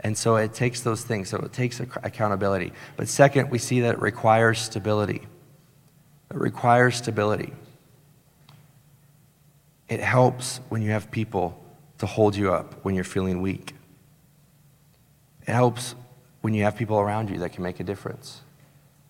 And 0.00 0.16
so 0.16 0.36
it 0.36 0.52
takes 0.52 0.82
those 0.82 1.02
things. 1.02 1.30
So 1.30 1.38
it 1.38 1.52
takes 1.52 1.80
accountability. 1.80 2.72
But 2.96 3.08
second, 3.08 3.50
we 3.50 3.58
see 3.58 3.80
that 3.80 3.94
it 3.94 4.00
requires 4.00 4.60
stability. 4.60 5.26
It 6.30 6.36
requires 6.36 6.96
stability. 6.96 7.52
It 9.88 10.00
helps 10.00 10.60
when 10.68 10.82
you 10.82 10.90
have 10.90 11.10
people 11.10 11.62
to 11.98 12.06
hold 12.06 12.36
you 12.36 12.52
up 12.52 12.84
when 12.84 12.94
you're 12.94 13.04
feeling 13.04 13.40
weak. 13.40 13.74
It 15.46 15.52
helps 15.52 15.94
when 16.46 16.54
you 16.54 16.62
have 16.62 16.76
people 16.76 17.00
around 17.00 17.28
you 17.28 17.38
that 17.38 17.52
can 17.52 17.64
make 17.64 17.80
a 17.80 17.82
difference. 17.82 18.40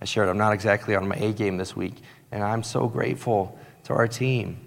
I 0.00 0.06
shared 0.06 0.30
I'm 0.30 0.38
not 0.38 0.54
exactly 0.54 0.96
on 0.96 1.06
my 1.06 1.16
A 1.16 1.34
game 1.34 1.58
this 1.58 1.76
week, 1.76 1.92
and 2.32 2.42
I'm 2.42 2.62
so 2.62 2.88
grateful 2.88 3.58
to 3.84 3.92
our 3.92 4.08
team 4.08 4.58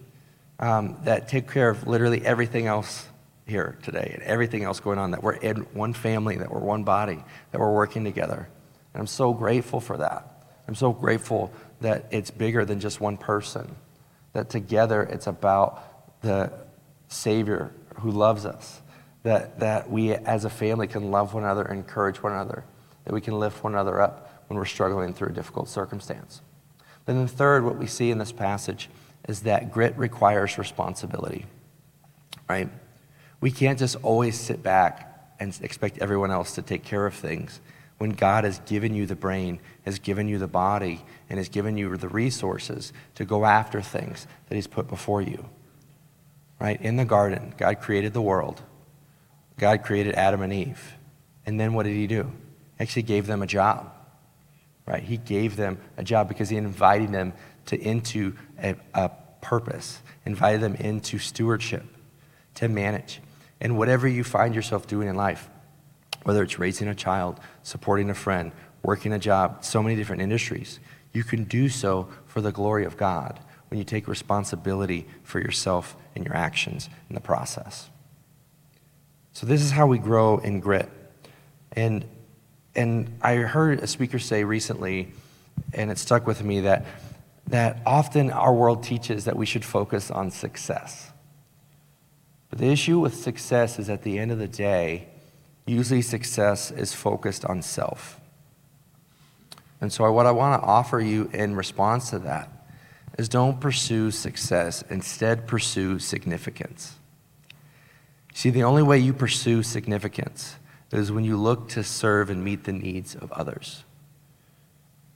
um, 0.59 0.95
that 1.03 1.27
take 1.27 1.49
care 1.51 1.69
of 1.71 1.87
literally 1.87 2.23
everything 2.23 2.67
else 2.67 3.07
here 3.47 3.79
today 3.81 4.11
and 4.13 4.21
everything 4.21 4.65
else 4.65 4.79
going 4.79 4.99
on, 4.99 5.09
that 5.09 5.23
we're 5.23 5.33
in 5.33 5.61
one 5.73 5.93
family, 5.93 6.37
that 6.37 6.51
we're 6.51 6.59
one 6.59 6.83
body, 6.83 7.17
that 7.49 7.59
we're 7.59 7.73
working 7.73 8.03
together. 8.03 8.47
And 8.93 9.01
I'm 9.01 9.07
so 9.07 9.33
grateful 9.33 9.79
for 9.79 9.97
that. 9.97 10.45
I'm 10.67 10.75
so 10.75 10.93
grateful 10.93 11.51
that 11.81 12.05
it's 12.11 12.29
bigger 12.29 12.65
than 12.65 12.79
just 12.79 13.01
one 13.01 13.17
person, 13.17 13.75
that 14.33 14.51
together 14.51 15.01
it's 15.01 15.25
about 15.25 16.21
the 16.21 16.53
Savior 17.07 17.71
who 18.01 18.11
loves 18.11 18.45
us, 18.45 18.79
that, 19.23 19.59
that 19.59 19.89
we 19.89 20.13
as 20.13 20.45
a 20.45 20.49
family 20.49 20.87
can 20.87 21.11
love 21.11 21.33
one 21.33 21.43
another, 21.43 21.65
encourage 21.65 22.23
one 22.23 22.33
another, 22.33 22.63
that 23.05 23.13
we 23.13 23.21
can 23.21 23.37
lift 23.39 23.63
one 23.63 23.73
another 23.73 23.99
up 24.01 24.43
when 24.47 24.57
we're 24.57 24.65
struggling 24.65 25.13
through 25.13 25.29
a 25.29 25.33
difficult 25.33 25.67
circumstance. 25.67 26.41
Then, 27.05 27.21
the 27.21 27.27
third, 27.27 27.65
what 27.65 27.77
we 27.77 27.87
see 27.87 28.11
in 28.11 28.17
this 28.17 28.31
passage 28.31 28.89
is 29.27 29.41
that 29.41 29.71
grit 29.71 29.97
requires 29.97 30.57
responsibility, 30.57 31.45
right? 32.47 32.69
We 33.41 33.51
can't 33.51 33.79
just 33.79 33.95
always 34.03 34.39
sit 34.39 34.61
back 34.61 35.05
and 35.39 35.57
expect 35.61 35.99
everyone 35.99 36.31
else 36.31 36.55
to 36.55 36.61
take 36.61 36.83
care 36.83 37.05
of 37.05 37.13
things 37.13 37.61
when 37.97 38.11
God 38.11 38.43
has 38.43 38.59
given 38.59 38.93
you 38.93 39.05
the 39.05 39.15
brain, 39.15 39.59
has 39.85 39.99
given 39.99 40.27
you 40.27 40.37
the 40.37 40.47
body, 40.47 41.03
and 41.29 41.37
has 41.37 41.49
given 41.49 41.77
you 41.77 41.95
the 41.97 42.07
resources 42.07 42.93
to 43.15 43.25
go 43.25 43.45
after 43.45 43.81
things 43.81 44.25
that 44.47 44.55
He's 44.55 44.67
put 44.67 44.87
before 44.87 45.21
you. 45.21 45.45
Right? 46.59 46.81
In 46.81 46.95
the 46.95 47.05
garden, 47.05 47.53
God 47.57 47.79
created 47.81 48.13
the 48.13 48.21
world. 48.21 48.61
God 49.59 49.83
created 49.83 50.15
Adam 50.15 50.41
and 50.41 50.51
Eve. 50.51 50.93
And 51.45 51.59
then 51.59 51.73
what 51.73 51.83
did 51.83 51.95
He 51.95 52.07
do? 52.07 52.31
He 52.77 52.83
actually 52.83 53.03
gave 53.03 53.27
them 53.27 53.41
a 53.41 53.47
job. 53.47 53.91
Right? 54.87 55.03
He 55.03 55.17
gave 55.17 55.55
them 55.55 55.77
a 55.97 56.03
job 56.03 56.27
because 56.27 56.49
He 56.49 56.57
invited 56.57 57.11
them 57.11 57.33
to, 57.67 57.79
into 57.79 58.35
a, 58.57 58.75
a 58.93 59.11
purpose, 59.41 60.01
invited 60.25 60.61
them 60.61 60.75
into 60.75 61.19
stewardship 61.19 61.83
to 62.55 62.67
manage. 62.67 63.21
And 63.61 63.77
whatever 63.77 64.07
you 64.07 64.23
find 64.23 64.55
yourself 64.55 64.87
doing 64.87 65.07
in 65.07 65.15
life, 65.15 65.49
whether 66.23 66.43
it's 66.43 66.57
raising 66.57 66.87
a 66.87 66.95
child, 66.95 67.39
supporting 67.63 68.09
a 68.09 68.15
friend, 68.15 68.51
working 68.83 69.13
a 69.13 69.19
job, 69.19 69.63
so 69.63 69.83
many 69.83 69.95
different 69.95 70.21
industries, 70.21 70.79
you 71.13 71.23
can 71.23 71.43
do 71.43 71.69
so 71.69 72.09
for 72.25 72.41
the 72.41 72.51
glory 72.51 72.85
of 72.85 72.97
God 72.97 73.39
when 73.69 73.77
you 73.77 73.83
take 73.83 74.07
responsibility 74.07 75.07
for 75.23 75.39
yourself 75.39 75.95
and 76.15 76.25
your 76.25 76.35
actions 76.35 76.89
in 77.09 77.15
the 77.15 77.21
process. 77.21 77.89
So, 79.39 79.45
this 79.45 79.61
is 79.61 79.71
how 79.71 79.87
we 79.87 79.99
grow 79.99 80.39
in 80.39 80.59
grit. 80.59 80.89
And, 81.71 82.03
and 82.75 83.17
I 83.21 83.35
heard 83.35 83.79
a 83.79 83.87
speaker 83.87 84.19
say 84.19 84.43
recently, 84.43 85.13
and 85.71 85.89
it 85.89 85.97
stuck 85.97 86.27
with 86.27 86.43
me, 86.43 86.59
that, 86.59 86.85
that 87.47 87.77
often 87.85 88.31
our 88.31 88.53
world 88.53 88.83
teaches 88.83 89.23
that 89.23 89.37
we 89.37 89.45
should 89.45 89.63
focus 89.63 90.11
on 90.11 90.29
success. 90.29 91.13
But 92.49 92.59
the 92.59 92.67
issue 92.67 92.99
with 92.99 93.15
success 93.15 93.79
is 93.79 93.89
at 93.89 94.03
the 94.03 94.19
end 94.19 94.33
of 94.33 94.39
the 94.39 94.47
day, 94.47 95.07
usually 95.65 96.01
success 96.01 96.69
is 96.69 96.93
focused 96.93 97.45
on 97.45 97.61
self. 97.61 98.19
And 99.79 99.93
so, 99.93 100.11
what 100.11 100.25
I 100.25 100.31
want 100.31 100.61
to 100.61 100.67
offer 100.67 100.99
you 100.99 101.29
in 101.31 101.55
response 101.55 102.09
to 102.09 102.19
that 102.19 102.67
is 103.17 103.29
don't 103.29 103.61
pursue 103.61 104.11
success, 104.11 104.83
instead, 104.89 105.47
pursue 105.47 105.97
significance. 105.97 106.98
See, 108.33 108.49
the 108.49 108.63
only 108.63 108.83
way 108.83 108.99
you 108.99 109.13
pursue 109.13 109.63
significance 109.63 110.55
is 110.91 111.11
when 111.11 111.23
you 111.23 111.37
look 111.37 111.69
to 111.69 111.83
serve 111.83 112.29
and 112.29 112.43
meet 112.43 112.63
the 112.63 112.71
needs 112.71 113.15
of 113.15 113.31
others. 113.31 113.83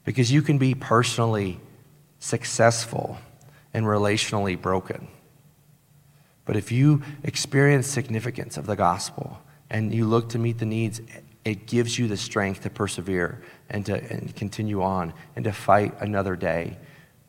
Because 0.04 0.32
you 0.32 0.42
can 0.42 0.58
be 0.58 0.76
personally 0.76 1.60
successful 2.20 3.18
and 3.74 3.86
relationally 3.86 4.60
broken. 4.60 5.08
But 6.46 6.56
if 6.56 6.72
you 6.72 7.02
experience 7.24 7.88
significance 7.88 8.58
of 8.58 8.66
the 8.66 8.76
gospel 8.76 9.42
and 9.70 9.94
you 9.94 10.06
look 10.06 10.30
to 10.30 10.40
meet 10.40 10.60
the 10.60 10.66
needs, 10.66 11.02
it 11.46 11.66
gives 11.66 11.98
you 11.98 12.08
the 12.08 12.18
strength 12.18 12.62
to 12.64 12.70
persevere 12.70 13.42
and 13.70 13.86
to 13.86 13.94
and 14.12 14.36
continue 14.36 14.82
on 14.82 15.14
and 15.36 15.46
to 15.46 15.52
fight 15.52 15.94
another 16.00 16.36
day 16.36 16.78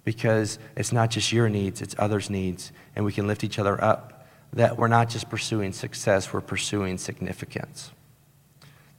because 0.05 0.59
it's 0.77 0.93
not 0.93 1.11
just 1.11 1.33
your 1.33 1.49
needs, 1.49 1.81
it's 1.81 1.95
others' 1.99 2.29
needs, 2.29 2.73
and 2.95 3.05
we 3.05 3.13
can 3.13 3.27
lift 3.27 3.43
each 3.43 3.59
other 3.59 3.83
up. 3.83 4.14
That 4.55 4.79
we're 4.79 4.89
not 4.89 5.11
just 5.11 5.29
pursuing 5.29 5.73
success, 5.73 6.33
we're 6.33 6.41
pursuing 6.41 6.97
significance. 6.99 7.93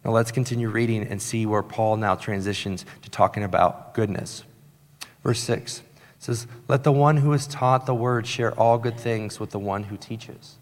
Now 0.03 0.11
let's 0.11 0.31
continue 0.31 0.69
reading 0.69 1.03
and 1.07 1.19
see 1.19 1.47
where 1.47 1.63
Paul 1.63 1.97
now 1.97 2.13
transitions 2.13 2.85
to 3.01 3.09
talking 3.09 3.43
about 3.43 3.95
goodness. 3.95 4.43
Verse 5.23 5.39
6 5.39 5.81
says, 6.19 6.45
Let 6.67 6.83
the 6.83 6.91
one 6.91 7.17
who 7.17 7.33
is 7.33 7.47
taught 7.47 7.87
the 7.87 7.95
word 7.95 8.27
share 8.27 8.53
all 8.53 8.77
good 8.77 8.99
things 8.99 9.39
with 9.39 9.49
the 9.49 9.59
one 9.59 9.83
who 9.83 9.97
teaches. 9.97 10.57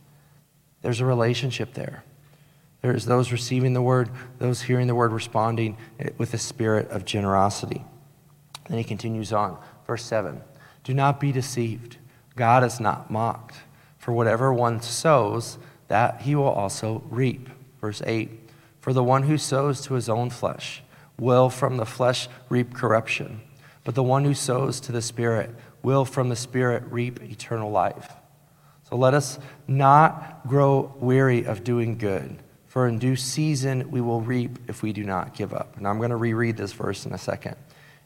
There's 0.82 1.02
a 1.02 1.06
relationship 1.06 1.74
there. 1.74 2.04
There's 2.82 3.06
those 3.06 3.32
receiving 3.32 3.74
the 3.74 3.82
word, 3.82 4.10
those 4.40 4.62
hearing 4.62 4.88
the 4.88 4.96
word, 4.96 5.12
responding 5.12 5.78
with 6.18 6.34
a 6.34 6.38
spirit 6.38 6.90
of 6.90 7.06
generosity. 7.06 7.84
Then 8.70 8.78
he 8.78 8.84
continues 8.84 9.34
on. 9.34 9.58
Verse 9.88 10.04
7 10.04 10.42
Do 10.84 10.94
not 10.94 11.20
be 11.20 11.32
deceived. 11.32 11.98
God 12.36 12.64
is 12.64 12.80
not 12.80 13.12
mocked. 13.12 13.56
For 14.04 14.12
whatever 14.12 14.54
one 14.54 14.82
sows, 14.82 15.58
that 15.88 16.22
he 16.22 16.36
will 16.36 16.50
also 16.50 17.04
reap. 17.10 17.50
Verse 17.80 18.02
8 18.06 18.30
For 18.80 18.94
the 18.94 19.04
one 19.04 19.24
who 19.24 19.38
sows 19.38 19.82
to 19.82 19.94
his 19.94 20.10
own 20.10 20.30
flesh 20.30 20.84
will 21.18 21.50
from 21.50 21.78
the 21.78 21.86
flesh 21.86 22.28
reap 22.50 22.74
corruption 22.74 23.42
but 23.84 23.96
the 23.96 24.04
one 24.04 24.24
who 24.24 24.34
sows 24.34 24.80
to 24.82 24.92
the 24.92 25.02
Spirit 25.02 25.54
will 25.82 26.06
from 26.06 26.30
the 26.30 26.36
Spirit 26.36 26.84
reap 26.90 27.22
eternal 27.22 27.70
life. 27.70 28.14
So 28.90 28.96
let 28.96 29.14
us 29.14 29.40
not 29.68 30.48
grow 30.48 30.96
weary 31.00 31.46
of 31.46 31.64
doing 31.64 31.98
good, 31.98 32.42
for 32.68 32.88
in 32.88 33.00
due 33.00 33.16
season 33.16 33.92
we 33.92 34.02
will 34.02 34.22
reap 34.22 34.58
if 34.70 34.82
we 34.82 34.94
do 34.94 35.04
not 35.04 35.36
give 35.36 35.54
up. 35.54 35.76
And 35.78 35.88
I'm 35.88 35.98
going 35.98 36.12
to 36.12 36.16
reread 36.16 36.58
this 36.58 36.74
verse 36.74 37.06
in 37.06 37.14
a 37.14 37.18
second. 37.18 37.56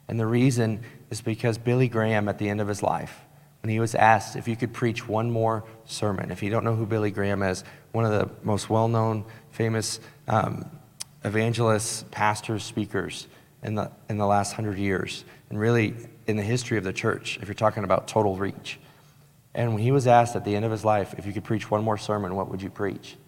And 0.08 0.18
the 0.18 0.26
reason 0.26 0.80
is 1.10 1.20
because 1.20 1.58
Billy 1.58 1.88
Graham, 1.88 2.28
at 2.28 2.38
the 2.38 2.48
end 2.48 2.60
of 2.60 2.68
his 2.68 2.82
life, 2.82 3.20
when 3.68 3.74
he 3.74 3.80
was 3.80 3.94
asked 3.94 4.34
if 4.34 4.48
you 4.48 4.56
could 4.56 4.72
preach 4.72 5.06
one 5.06 5.30
more 5.30 5.62
sermon, 5.84 6.30
if 6.30 6.42
you 6.42 6.48
don't 6.48 6.64
know 6.64 6.74
who 6.74 6.86
Billy 6.86 7.10
Graham 7.10 7.42
is, 7.42 7.64
one 7.92 8.06
of 8.06 8.12
the 8.12 8.30
most 8.42 8.70
well 8.70 8.88
known, 8.88 9.26
famous 9.50 10.00
um, 10.26 10.64
evangelists, 11.22 12.02
pastors, 12.10 12.64
speakers 12.64 13.26
in 13.62 13.74
the, 13.74 13.90
in 14.08 14.16
the 14.16 14.24
last 14.24 14.54
hundred 14.54 14.78
years 14.78 15.22
and 15.50 15.60
really 15.60 15.94
in 16.26 16.38
the 16.38 16.42
history 16.42 16.78
of 16.78 16.84
the 16.84 16.94
church, 16.94 17.38
if 17.42 17.46
you're 17.46 17.54
talking 17.54 17.84
about 17.84 18.08
total 18.08 18.36
reach. 18.36 18.80
And 19.54 19.74
when 19.74 19.82
he 19.82 19.92
was 19.92 20.06
asked 20.06 20.34
at 20.34 20.46
the 20.46 20.56
end 20.56 20.64
of 20.64 20.70
his 20.70 20.82
life, 20.82 21.14
if 21.18 21.26
you 21.26 21.34
could 21.34 21.44
preach 21.44 21.70
one 21.70 21.84
more 21.84 21.98
sermon, 21.98 22.34
what 22.36 22.50
would 22.50 22.62
you 22.62 22.70
preach? 22.70 23.18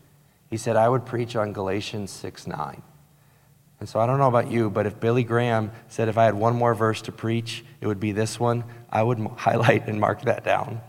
He 0.49 0.57
said, 0.57 0.75
I 0.75 0.89
would 0.89 1.05
preach 1.05 1.37
on 1.37 1.53
Galatians 1.53 2.11
6 2.13 2.47
9. 2.47 2.83
And 3.81 3.89
so 3.89 3.99
I 3.99 4.07
don't 4.07 4.19
know 4.19 4.29
about 4.29 4.51
you, 4.51 4.69
but 4.69 4.87
if 4.87 5.01
Billy 5.01 5.25
Graham 5.25 5.73
said 5.89 6.09
if 6.09 6.19
I 6.19 6.27
had 6.27 6.35
one 6.35 6.55
more 6.55 6.75
verse 6.75 7.01
to 7.03 7.13
preach, 7.13 7.65
it 7.81 7.87
would 7.87 7.99
be 7.99 8.13
this 8.13 8.39
one, 8.39 8.65
I 8.91 9.03
would 9.03 9.19
highlight 9.37 9.89
and 9.89 9.99
mark 9.99 10.23
that 10.23 10.45
down. 10.45 10.83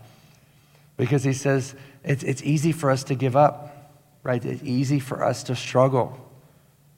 Because 0.98 1.24
he 1.24 1.32
says 1.32 1.74
it's, 2.04 2.22
it's 2.22 2.42
easy 2.42 2.70
for 2.70 2.90
us 2.90 3.02
to 3.04 3.14
give 3.14 3.34
up, 3.34 3.92
right? 4.22 4.44
It's 4.44 4.62
easy 4.62 5.00
for 5.00 5.24
us 5.24 5.42
to 5.44 5.56
struggle 5.56 6.18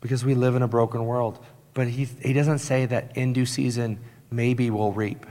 because 0.01 0.25
we 0.25 0.35
live 0.35 0.57
in 0.57 0.63
a 0.63 0.69
broken 0.69 1.07
world. 1.07 1.39
But 1.75 1.89
he, 1.89 2.05
he 2.05 2.33
doesn't 2.33 2.59
say 2.59 2.87
that 2.87 3.17
in 3.17 3.33
due 3.33 3.47
season, 3.47 3.99
maybe 4.31 4.71
we'll 4.71 4.93
reap. 4.93 5.25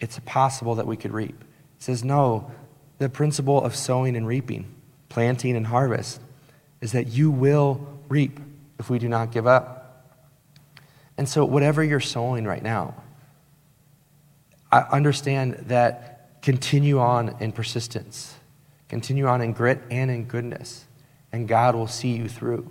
It's 0.00 0.18
possible 0.24 0.76
that 0.76 0.86
we 0.86 0.96
could 0.96 1.12
reap. 1.12 1.38
He 1.76 1.84
says, 1.84 2.04
no, 2.04 2.50
the 2.98 3.08
principle 3.08 3.60
of 3.60 3.74
sowing 3.74 4.16
and 4.16 4.26
reaping, 4.28 4.72
planting 5.08 5.56
and 5.56 5.66
harvest, 5.66 6.20
is 6.80 6.92
that 6.92 7.08
you 7.08 7.30
will 7.30 7.86
reap 8.08 8.38
if 8.82 8.90
we 8.90 8.98
do 8.98 9.08
not 9.08 9.30
give 9.30 9.46
up. 9.46 10.10
And 11.16 11.28
so, 11.28 11.44
whatever 11.44 11.84
you're 11.84 12.00
sowing 12.00 12.44
right 12.44 12.62
now, 12.62 12.96
I 14.72 14.80
understand 14.80 15.66
that 15.68 16.42
continue 16.42 16.98
on 16.98 17.36
in 17.38 17.52
persistence, 17.52 18.34
continue 18.88 19.26
on 19.26 19.40
in 19.40 19.52
grit 19.52 19.80
and 19.88 20.10
in 20.10 20.24
goodness, 20.24 20.86
and 21.30 21.46
God 21.46 21.76
will 21.76 21.86
see 21.86 22.10
you 22.10 22.28
through. 22.28 22.68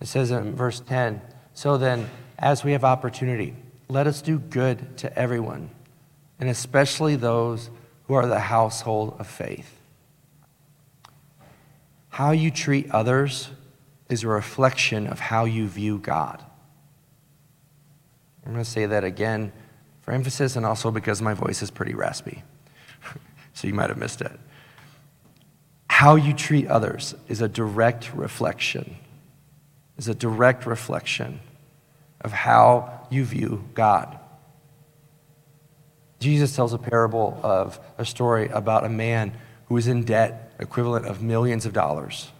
It 0.00 0.08
says 0.08 0.32
in 0.32 0.56
verse 0.56 0.80
10 0.80 1.22
So 1.54 1.78
then, 1.78 2.10
as 2.36 2.64
we 2.64 2.72
have 2.72 2.82
opportunity, 2.82 3.54
let 3.88 4.08
us 4.08 4.20
do 4.20 4.40
good 4.40 4.98
to 4.98 5.16
everyone, 5.16 5.70
and 6.40 6.48
especially 6.48 7.14
those 7.14 7.70
who 8.08 8.14
are 8.14 8.26
the 8.26 8.40
household 8.40 9.14
of 9.20 9.28
faith. 9.28 9.78
How 12.08 12.32
you 12.32 12.50
treat 12.50 12.90
others 12.90 13.50
is 14.08 14.24
a 14.24 14.28
reflection 14.28 15.06
of 15.06 15.20
how 15.20 15.44
you 15.44 15.68
view 15.68 15.98
God. 15.98 16.42
I'm 18.44 18.52
going 18.52 18.64
to 18.64 18.70
say 18.70 18.86
that 18.86 19.04
again 19.04 19.52
for 20.00 20.12
emphasis 20.12 20.56
and 20.56 20.64
also 20.64 20.90
because 20.90 21.20
my 21.20 21.34
voice 21.34 21.62
is 21.62 21.70
pretty 21.70 21.94
raspy. 21.94 22.42
so 23.52 23.68
you 23.68 23.74
might 23.74 23.90
have 23.90 23.98
missed 23.98 24.22
it. 24.22 24.32
How 25.90 26.14
you 26.14 26.32
treat 26.32 26.66
others 26.68 27.14
is 27.28 27.42
a 27.42 27.48
direct 27.48 28.14
reflection, 28.14 28.96
is 29.98 30.08
a 30.08 30.14
direct 30.14 30.64
reflection 30.64 31.40
of 32.20 32.32
how 32.32 33.06
you 33.10 33.24
view 33.24 33.64
God. 33.74 34.18
Jesus 36.20 36.56
tells 36.56 36.72
a 36.72 36.78
parable 36.78 37.38
of 37.42 37.78
a 37.98 38.04
story 38.04 38.48
about 38.48 38.84
a 38.84 38.88
man 38.88 39.32
who 39.66 39.76
is 39.76 39.86
in 39.86 40.04
debt 40.04 40.52
equivalent 40.58 41.06
of 41.06 41.22
millions 41.22 41.66
of 41.66 41.72
dollars 41.72 42.30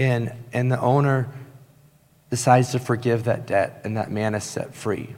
and, 0.00 0.32
and 0.54 0.72
the 0.72 0.80
owner 0.80 1.28
decides 2.30 2.72
to 2.72 2.78
forgive 2.78 3.24
that 3.24 3.46
debt, 3.46 3.82
and 3.84 3.98
that 3.98 4.10
man 4.10 4.34
is 4.34 4.44
set 4.44 4.74
free. 4.74 5.14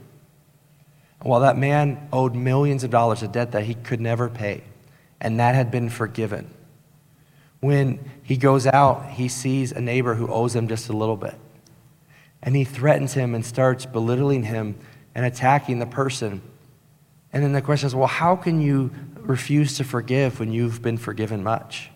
While 1.21 1.41
that 1.41 1.57
man 1.57 2.09
owed 2.13 2.35
millions 2.35 2.83
of 2.83 2.91
dollars 2.91 3.23
of 3.23 3.31
debt 3.31 3.53
that 3.53 3.63
he 3.63 3.75
could 3.75 4.01
never 4.01 4.29
pay, 4.29 4.65
and 5.21 5.39
that 5.39 5.55
had 5.55 5.71
been 5.71 5.89
forgiven. 5.89 6.51
When 7.61 8.01
he 8.25 8.37
goes 8.37 8.67
out, 8.67 9.09
he 9.11 9.29
sees 9.29 9.71
a 9.71 9.81
neighbor 9.81 10.15
who 10.15 10.27
owes 10.27 10.57
him 10.57 10.67
just 10.67 10.89
a 10.89 10.93
little 10.93 11.17
bit. 11.17 11.37
And 12.43 12.57
he 12.57 12.65
threatens 12.65 13.15
him 13.15 13.37
and 13.37 13.47
starts 13.47 13.87
belittling 13.87 14.43
him 14.43 14.75
and 15.15 15.25
attacking 15.25 15.79
the 15.79 15.87
person. 15.87 16.43
And 17.33 17.45
then 17.45 17.53
the 17.53 17.63
question 17.63 17.87
is 17.87 17.95
well, 17.95 18.09
how 18.09 18.35
can 18.35 18.61
you 18.61 18.91
refuse 19.15 19.77
to 19.77 19.85
forgive 19.85 20.41
when 20.41 20.51
you've 20.51 20.83
been 20.83 20.99
forgiven 20.99 21.45
much? 21.45 21.92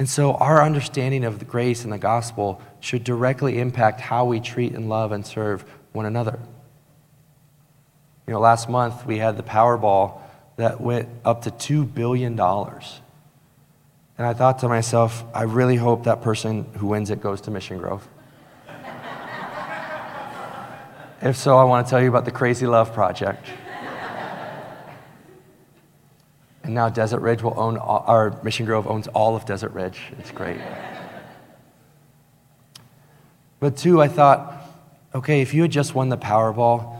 And 0.00 0.08
so, 0.08 0.32
our 0.32 0.62
understanding 0.62 1.24
of 1.24 1.40
the 1.40 1.44
grace 1.44 1.84
and 1.84 1.92
the 1.92 1.98
gospel 1.98 2.62
should 2.80 3.04
directly 3.04 3.58
impact 3.58 4.00
how 4.00 4.24
we 4.24 4.40
treat 4.40 4.72
and 4.72 4.88
love 4.88 5.12
and 5.12 5.26
serve 5.26 5.62
one 5.92 6.06
another. 6.06 6.38
You 8.26 8.32
know, 8.32 8.40
last 8.40 8.70
month 8.70 9.04
we 9.04 9.18
had 9.18 9.36
the 9.36 9.42
Powerball 9.42 10.22
that 10.56 10.80
went 10.80 11.10
up 11.22 11.42
to 11.42 11.50
$2 11.50 11.92
billion. 11.92 12.32
And 12.32 12.40
I 14.26 14.32
thought 14.32 14.60
to 14.60 14.68
myself, 14.68 15.22
I 15.34 15.42
really 15.42 15.76
hope 15.76 16.04
that 16.04 16.22
person 16.22 16.64
who 16.78 16.86
wins 16.86 17.10
it 17.10 17.20
goes 17.20 17.42
to 17.42 17.50
Mission 17.50 17.76
Grove. 17.76 18.08
if 21.20 21.36
so, 21.36 21.58
I 21.58 21.64
want 21.64 21.86
to 21.86 21.90
tell 21.90 22.00
you 22.00 22.08
about 22.08 22.24
the 22.24 22.30
Crazy 22.30 22.66
Love 22.66 22.94
Project. 22.94 23.44
And 26.62 26.74
now 26.74 26.88
Desert 26.88 27.20
Ridge 27.20 27.42
will 27.42 27.58
own, 27.58 27.78
all, 27.78 28.04
our 28.06 28.38
Mission 28.42 28.66
Grove 28.66 28.86
owns 28.86 29.08
all 29.08 29.36
of 29.36 29.46
Desert 29.46 29.72
Ridge. 29.72 30.00
It's 30.18 30.30
great. 30.30 30.60
But 33.60 33.76
two, 33.76 34.00
I 34.00 34.08
thought, 34.08 34.62
okay, 35.14 35.40
if 35.42 35.54
you 35.54 35.62
had 35.62 35.70
just 35.70 35.94
won 35.94 36.08
the 36.08 36.18
Powerball, 36.18 36.98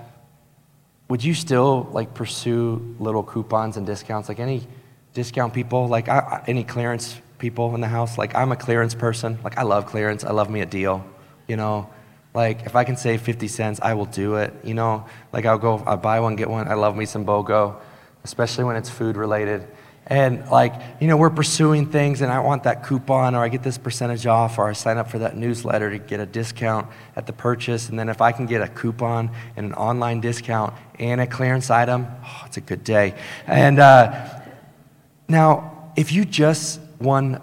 would 1.09 1.25
you 1.25 1.35
still 1.35 1.88
like 1.92 2.14
pursue 2.14 2.96
little 2.99 3.23
coupons 3.23 3.77
and 3.77 3.87
discounts? 3.87 4.29
Like 4.29 4.38
any 4.38 4.66
discount 5.12 5.53
people, 5.53 5.88
like 5.88 6.09
I, 6.09 6.44
any 6.46 6.62
clearance 6.62 7.20
people 7.38 7.75
in 7.75 7.81
the 7.81 7.88
house? 7.88 8.16
Like 8.16 8.35
I'm 8.35 8.53
a 8.53 8.57
clearance 8.57 8.94
person. 8.94 9.38
Like 9.42 9.59
I 9.59 9.62
love 9.62 9.87
clearance. 9.87 10.23
I 10.23 10.31
love 10.31 10.49
me 10.51 10.61
a 10.61 10.66
deal. 10.66 11.05
You 11.49 11.57
know, 11.57 11.90
like 12.33 12.64
if 12.66 12.77
I 12.77 12.85
can 12.85 12.96
save 12.96 13.23
50 13.23 13.49
cents, 13.49 13.81
I 13.83 13.94
will 13.94 14.05
do 14.05 14.37
it. 14.37 14.55
You 14.62 14.75
know, 14.75 15.07
like 15.33 15.46
I'll 15.46 15.59
go, 15.59 15.83
I'll 15.87 15.96
buy 15.96 16.20
one, 16.20 16.37
get 16.37 16.49
one. 16.49 16.68
I 16.68 16.75
love 16.75 16.96
me 16.96 17.07
some 17.07 17.25
BOGO 17.25 17.81
especially 18.24 18.64
when 18.64 18.76
it's 18.76 18.90
food 18.90 19.16
related. 19.16 19.66
And 20.06 20.44
like, 20.50 20.74
you 21.00 21.06
know, 21.06 21.16
we're 21.16 21.30
pursuing 21.30 21.87
things 21.87 22.20
and 22.20 22.33
I 22.33 22.40
want 22.40 22.64
that 22.64 22.85
coupon 22.85 23.37
or 23.37 23.44
I 23.44 23.48
get 23.48 23.62
this 23.62 23.78
percentage 23.78 24.26
off 24.26 24.59
or 24.59 24.68
I 24.68 24.72
sign 24.72 24.98
up 24.98 25.09
for 25.09 25.20
that 25.20 25.37
newsletter 25.37 25.90
to 25.90 25.98
get 25.98 26.18
a 26.18 26.26
discount 26.26 26.88
at 27.14 27.28
the 27.28 27.33
purchase. 27.33 27.88
And 27.88 27.96
then 27.96 28.09
if 28.09 28.20
I 28.20 28.33
can 28.33 28.46
get 28.46 28.61
a 28.61 28.66
coupon 28.66 29.30
and 29.56 29.66
an 29.66 29.74
online 29.74 30.20
discount 30.20 30.74
and 30.98 31.20
a 31.20 31.28
clearance 31.28 31.70
item, 31.70 32.09
oh, 32.24 32.42
it's 32.46 32.56
a 32.56 32.61
good 32.61 32.83
day. 32.83 33.14
And 33.46 33.78
uh, 33.78 34.40
now, 35.28 35.92
if 35.96 36.12
you 36.12 36.24
just 36.24 36.80
won 36.98 37.40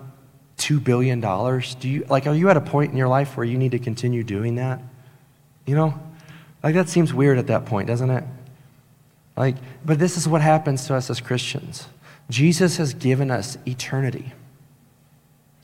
$2 0.58 0.84
billion, 0.84 1.22
do 1.22 1.88
you, 1.88 2.06
like, 2.10 2.28
are 2.28 2.36
you 2.36 2.50
at 2.50 2.58
a 2.58 2.62
point 2.62 2.92
in 2.92 2.98
your 2.98 3.08
life 3.08 3.38
where 3.38 3.46
you 3.46 3.58
need 3.58 3.72
to 3.72 3.80
continue 3.80 4.26
doing 4.26 4.56
that? 4.56 4.82
You 5.66 5.76
know? 5.76 6.00
Like, 6.64 6.76
that 6.76 6.90
seems 6.90 7.14
weird 7.14 7.38
at 7.38 7.48
that 7.48 7.66
point, 7.66 7.88
doesn't 7.88 8.10
it? 8.10 8.26
Like, 9.38 9.56
but 9.86 10.00
this 10.00 10.18
is 10.18 10.28
what 10.28 10.42
happens 10.42 10.88
to 10.88 10.96
us 10.96 11.10
as 11.10 11.22
Christians. 11.22 11.88
Jesus 12.30 12.78
has 12.78 12.94
given 12.96 13.30
us 13.30 13.58
eternity, 13.68 14.34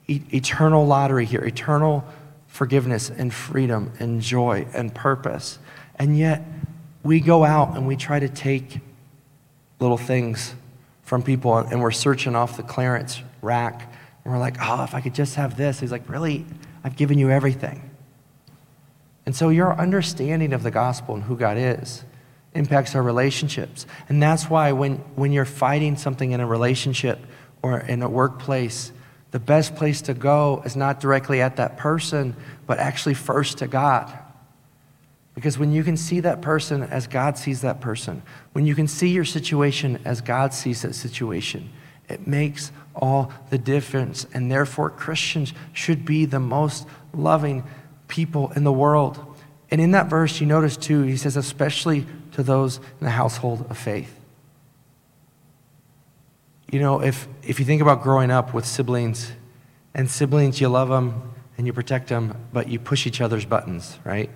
e- 0.07 0.21
eternal 0.31 0.86
lottery 0.86 1.25
here, 1.25 1.41
eternal 1.41 2.05
forgiveness 2.47 3.09
and 3.09 3.33
freedom 3.33 3.91
and 3.99 4.21
joy 4.21 4.67
and 4.73 4.93
purpose. 4.93 5.57
And 5.95 6.17
yet, 6.17 6.43
we 7.01 7.19
go 7.19 7.43
out 7.43 7.75
and 7.75 7.88
we 7.88 7.95
try 7.95 8.19
to 8.19 8.29
take 8.29 8.79
little 9.79 9.97
things 9.97 10.53
from 11.01 11.23
people 11.23 11.57
and 11.57 11.81
we're 11.81 11.91
searching 11.91 12.36
off 12.36 12.55
the 12.55 12.63
clearance 12.63 13.21
rack. 13.41 13.91
And 14.23 14.31
we're 14.31 14.39
like, 14.39 14.55
oh, 14.62 14.83
if 14.83 14.93
I 14.93 15.01
could 15.01 15.15
just 15.15 15.36
have 15.36 15.57
this. 15.57 15.79
He's 15.79 15.91
like, 15.91 16.07
really? 16.07 16.45
I've 16.83 16.95
given 16.95 17.17
you 17.17 17.31
everything. 17.31 17.89
And 19.25 19.36
so, 19.36 19.49
your 19.49 19.73
understanding 19.73 20.53
of 20.53 20.63
the 20.63 20.71
gospel 20.71 21.15
and 21.15 21.23
who 21.23 21.36
God 21.36 21.57
is 21.57 22.03
impacts 22.56 22.96
our 22.96 23.04
relationships. 23.04 23.86
And 24.10 24.22
that's 24.22 24.50
why 24.50 24.72
when, 24.72 24.98
when 25.16 25.32
you're 25.32 25.46
fighting 25.46 25.98
something 25.98 26.32
in 26.32 26.39
a 26.39 26.46
relationship 26.48 27.20
or 27.62 27.80
in 27.80 28.02
a 28.02 28.10
workplace, 28.10 28.92
the 29.32 29.39
best 29.39 29.76
place 29.76 30.02
to 30.04 30.13
go 30.13 30.62
is 30.66 30.76
not 30.76 31.00
directly 31.00 31.42
at 31.42 31.56
that 31.56 31.78
person, 31.78 32.36
but 32.68 32.78
actually 32.78 33.16
first 33.16 33.58
to 33.60 33.68
God. 33.68 34.12
Because 35.34 35.58
when 35.58 35.72
you 35.72 35.84
can 35.84 35.98
see 35.98 36.20
that 36.20 36.42
person 36.42 36.84
as 36.84 37.08
God 37.08 37.38
sees 37.38 37.62
that 37.62 37.82
person, 37.82 38.22
when 38.52 38.68
you 38.68 38.76
can 38.76 38.88
see 38.88 39.10
your 39.10 39.26
situation 39.26 40.00
as 40.06 40.22
God 40.22 40.54
sees 40.54 40.84
that 40.84 40.94
situation, 40.94 41.72
it 42.08 42.28
makes 42.28 42.72
all 42.96 43.32
the 43.50 43.58
difference. 43.58 44.28
And 44.34 44.52
therefore, 44.52 44.92
Christians 44.92 45.54
should 45.74 46.06
be 46.06 46.26
the 46.26 46.39
most 46.39 46.86
loving 47.13 47.63
people 48.08 48.52
in 48.56 48.63
the 48.63 48.72
world. 48.72 49.33
And 49.73 49.81
in 49.81 49.89
that 49.91 50.05
verse, 50.05 50.39
you 50.39 50.45
notice 50.45 50.77
too, 50.77 51.01
he 51.01 51.17
says, 51.17 51.36
especially 51.36 52.05
to 52.33 52.43
those 52.43 52.77
in 52.77 53.05
the 53.05 53.09
household 53.09 53.65
of 53.71 53.77
faith. 53.79 54.19
You 56.71 56.79
know, 56.79 57.01
if, 57.01 57.27
if 57.41 57.59
you 57.59 57.65
think 57.65 57.81
about 57.81 58.03
growing 58.03 58.29
up 58.29 58.53
with 58.53 58.67
siblings, 58.67 59.31
and 59.95 60.12
siblings, 60.12 60.62
you 60.62 60.69
love 60.69 60.89
them 60.89 61.33
and 61.57 61.65
you 61.65 61.73
protect 61.73 62.09
them, 62.09 62.38
but 62.53 62.67
you 62.67 62.77
push 62.77 63.07
each 63.07 63.19
other's 63.19 63.45
buttons, 63.45 63.97
right? 64.03 64.29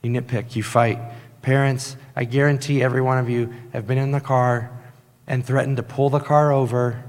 You 0.00 0.12
nitpick, 0.12 0.54
you 0.54 0.62
fight. 0.62 1.00
Parents, 1.42 1.96
I 2.14 2.22
guarantee 2.22 2.80
every 2.80 3.02
one 3.02 3.18
of 3.18 3.28
you 3.28 3.52
have 3.72 3.84
been 3.84 3.98
in 3.98 4.12
the 4.12 4.20
car 4.20 4.70
and 5.26 5.44
threatened 5.44 5.78
to 5.78 5.82
pull 5.82 6.08
the 6.08 6.20
car 6.20 6.52
over 6.52 7.02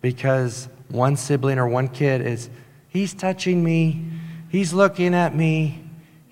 because 0.00 0.68
one 0.88 1.16
sibling 1.16 1.60
or 1.60 1.68
one 1.68 1.86
kid 1.86 2.20
is, 2.20 2.50
he's 2.88 3.14
touching 3.14 3.62
me, 3.62 4.02
he's 4.48 4.72
looking 4.72 5.14
at 5.14 5.36
me, 5.36 5.85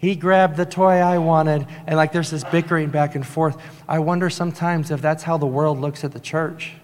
He 0.05 0.17
grabbed 0.17 0.59
the 0.59 0.67
toy 0.67 0.97
I 0.99 1.17
wanted. 1.17 1.67
And 1.87 1.97
like 1.97 2.13
there's 2.13 2.31
this 2.31 2.45
bickering 2.45 2.91
back 2.91 3.15
and 3.15 3.27
forth. 3.27 3.57
I 3.89 4.01
wonder 4.01 4.29
sometimes 4.29 4.91
if 4.91 5.01
that's 5.01 5.23
how 5.23 5.39
the 5.39 5.47
world 5.47 5.81
looks 5.81 6.05
at 6.05 6.13
the 6.13 6.21
church. 6.21 6.75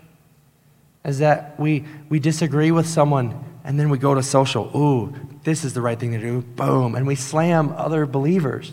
Is 1.05 1.19
that 1.19 1.61
we, 1.61 1.85
we 2.09 2.19
disagree 2.19 2.71
with 2.71 2.87
someone 2.87 3.45
and 3.63 3.79
then 3.79 3.91
we 3.91 3.99
go 3.99 4.15
to 4.15 4.23
social. 4.23 4.71
Ooh, 4.75 5.15
this 5.45 5.65
is 5.65 5.75
the 5.75 5.83
right 5.83 6.01
thing 6.01 6.13
to 6.13 6.19
do. 6.19 6.41
Boom. 6.41 6.95
And 6.95 7.07
we 7.07 7.15
slam 7.15 7.75
other 7.77 8.07
believers. 8.07 8.73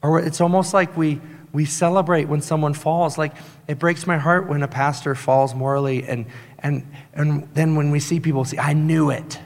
Or 0.00 0.18
it's 0.18 0.40
almost 0.40 0.72
like 0.72 0.96
we, 0.96 1.20
we 1.52 1.66
celebrate 1.66 2.28
when 2.28 2.40
someone 2.40 2.72
falls. 2.72 3.18
Like 3.18 3.34
it 3.68 3.78
breaks 3.78 4.06
my 4.06 4.16
heart 4.16 4.48
when 4.48 4.62
a 4.62 4.68
pastor 4.68 5.14
falls 5.14 5.54
morally, 5.54 6.04
and, 6.04 6.24
and, 6.60 6.90
and 7.12 7.46
then 7.52 7.76
when 7.76 7.90
we 7.90 8.00
see 8.00 8.20
people 8.20 8.46
say, 8.46 8.56
I 8.56 8.72
knew 8.72 9.10
it. 9.10 9.38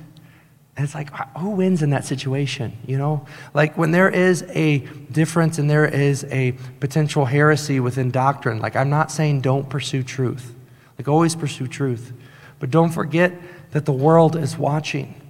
And 0.79 0.85
it's 0.85 0.95
like, 0.95 1.11
who 1.37 1.51
wins 1.51 1.83
in 1.83 1.91
that 1.91 2.05
situation? 2.05 2.73
You 2.87 2.99
know? 2.99 3.27
Like 3.53 3.77
when 3.77 3.91
there 3.91 4.09
is 4.09 4.45
a 4.51 4.79
difference 5.11 5.59
and 5.59 5.69
there 5.69 5.85
is 5.85 6.23
a 6.31 6.53
potential 6.79 7.25
heresy 7.25 7.81
within 7.81 8.13
doctrine, 8.13 8.61
like 8.61 8.77
I'm 8.77 8.89
not 8.89 9.11
saying 9.11 9.41
don't 9.41 9.69
pursue 9.69 10.05
truth. 10.05 10.55
Like 10.97 11.09
always 11.09 11.35
pursue 11.35 11.67
truth. 11.67 12.13
But 12.61 12.71
don't 12.71 12.91
forget 12.91 13.33
that 13.73 13.87
the 13.87 13.93
world 13.93 14.37
is 14.37 14.57
watching 14.57 15.21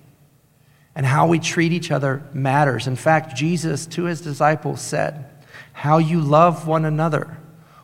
and 0.94 1.06
how 1.06 1.26
we 1.26 1.38
treat 1.38 1.72
each 1.72 1.90
other 1.90 2.22
matters. 2.34 2.86
In 2.86 2.96
fact, 2.96 3.34
Jesus 3.34 3.86
to 3.86 4.04
his 4.04 4.20
disciples 4.20 4.82
said, 4.82 5.24
How 5.72 5.96
you 5.96 6.20
love 6.20 6.66
one 6.66 6.84
another 6.84 7.38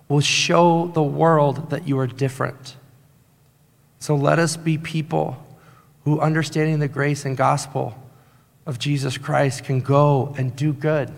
will 0.07 0.21
show 0.21 0.89
the 0.89 1.03
world 1.03 1.71
that 1.71 1.89
you 1.89 1.99
are 1.99 2.07
different. 2.07 2.77
So 4.01 4.17
let 4.17 4.39
us 4.39 4.59
be 4.59 4.77
people 4.77 5.43
who, 6.05 6.21
understanding 6.21 6.79
the 6.79 6.89
grace 6.89 7.25
and 7.25 7.37
gospel 7.37 7.97
of 8.67 8.79
Jesus 8.79 9.19
Christ, 9.19 9.65
can 9.65 9.81
go 9.81 10.35
and 10.39 10.55
do 10.55 10.73
good. 10.73 11.11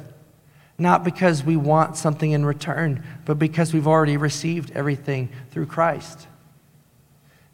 Not 0.78 1.04
because 1.04 1.42
we 1.42 1.56
want 1.56 1.96
something 1.96 2.32
in 2.32 2.44
return, 2.44 3.02
but 3.24 3.38
because 3.38 3.72
we've 3.72 3.86
already 3.86 4.16
received 4.16 4.70
everything 4.72 5.30
through 5.50 5.66
Christ. 5.66 6.26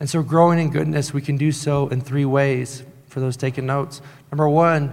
And 0.00 0.10
so, 0.10 0.22
growing 0.22 0.58
in 0.58 0.70
goodness, 0.70 1.14
we 1.14 1.22
can 1.22 1.36
do 1.36 1.52
so 1.52 1.88
in 1.88 2.00
three 2.00 2.24
ways 2.24 2.82
for 3.06 3.20
those 3.20 3.36
taking 3.36 3.66
notes. 3.66 4.02
Number 4.32 4.48
one, 4.48 4.92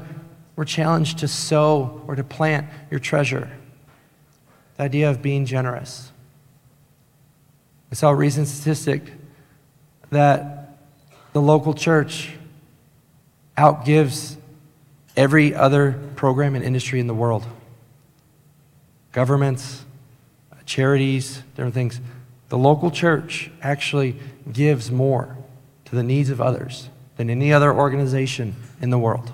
we're 0.56 0.66
challenged 0.66 1.20
to 1.20 1.28
sow 1.28 2.04
or 2.06 2.16
to 2.16 2.24
plant 2.24 2.68
your 2.92 3.00
treasure. 3.00 3.50
The 4.78 4.84
idea 4.84 5.10
of 5.10 5.22
being 5.22 5.46
generous. 5.46 6.12
I 7.92 7.96
saw 7.96 8.10
a 8.10 8.16
recent 8.16 8.48
statistic 8.48 9.14
that 10.12 10.59
the 11.40 11.46
local 11.46 11.74
church 11.74 12.32
outgives 13.58 14.36
every 15.16 15.56
other 15.56 15.98
program 16.18 16.54
and 16.54 16.66
industry 16.66 17.00
in 17.00 17.08
the 17.08 17.14
world. 17.14 17.46
Governments, 19.14 19.86
charities, 20.66 21.42
different 21.56 21.74
things. 21.74 22.02
The 22.50 22.58
local 22.58 22.92
church 22.92 23.50
actually 23.62 24.18
gives 24.52 24.92
more 24.92 25.38
to 25.86 25.96
the 25.96 26.04
needs 26.04 26.30
of 26.30 26.42
others 26.42 26.90
than 27.16 27.30
any 27.30 27.54
other 27.54 27.74
organization 27.74 28.58
in 28.82 28.90
the 28.90 29.00
world. 29.00 29.32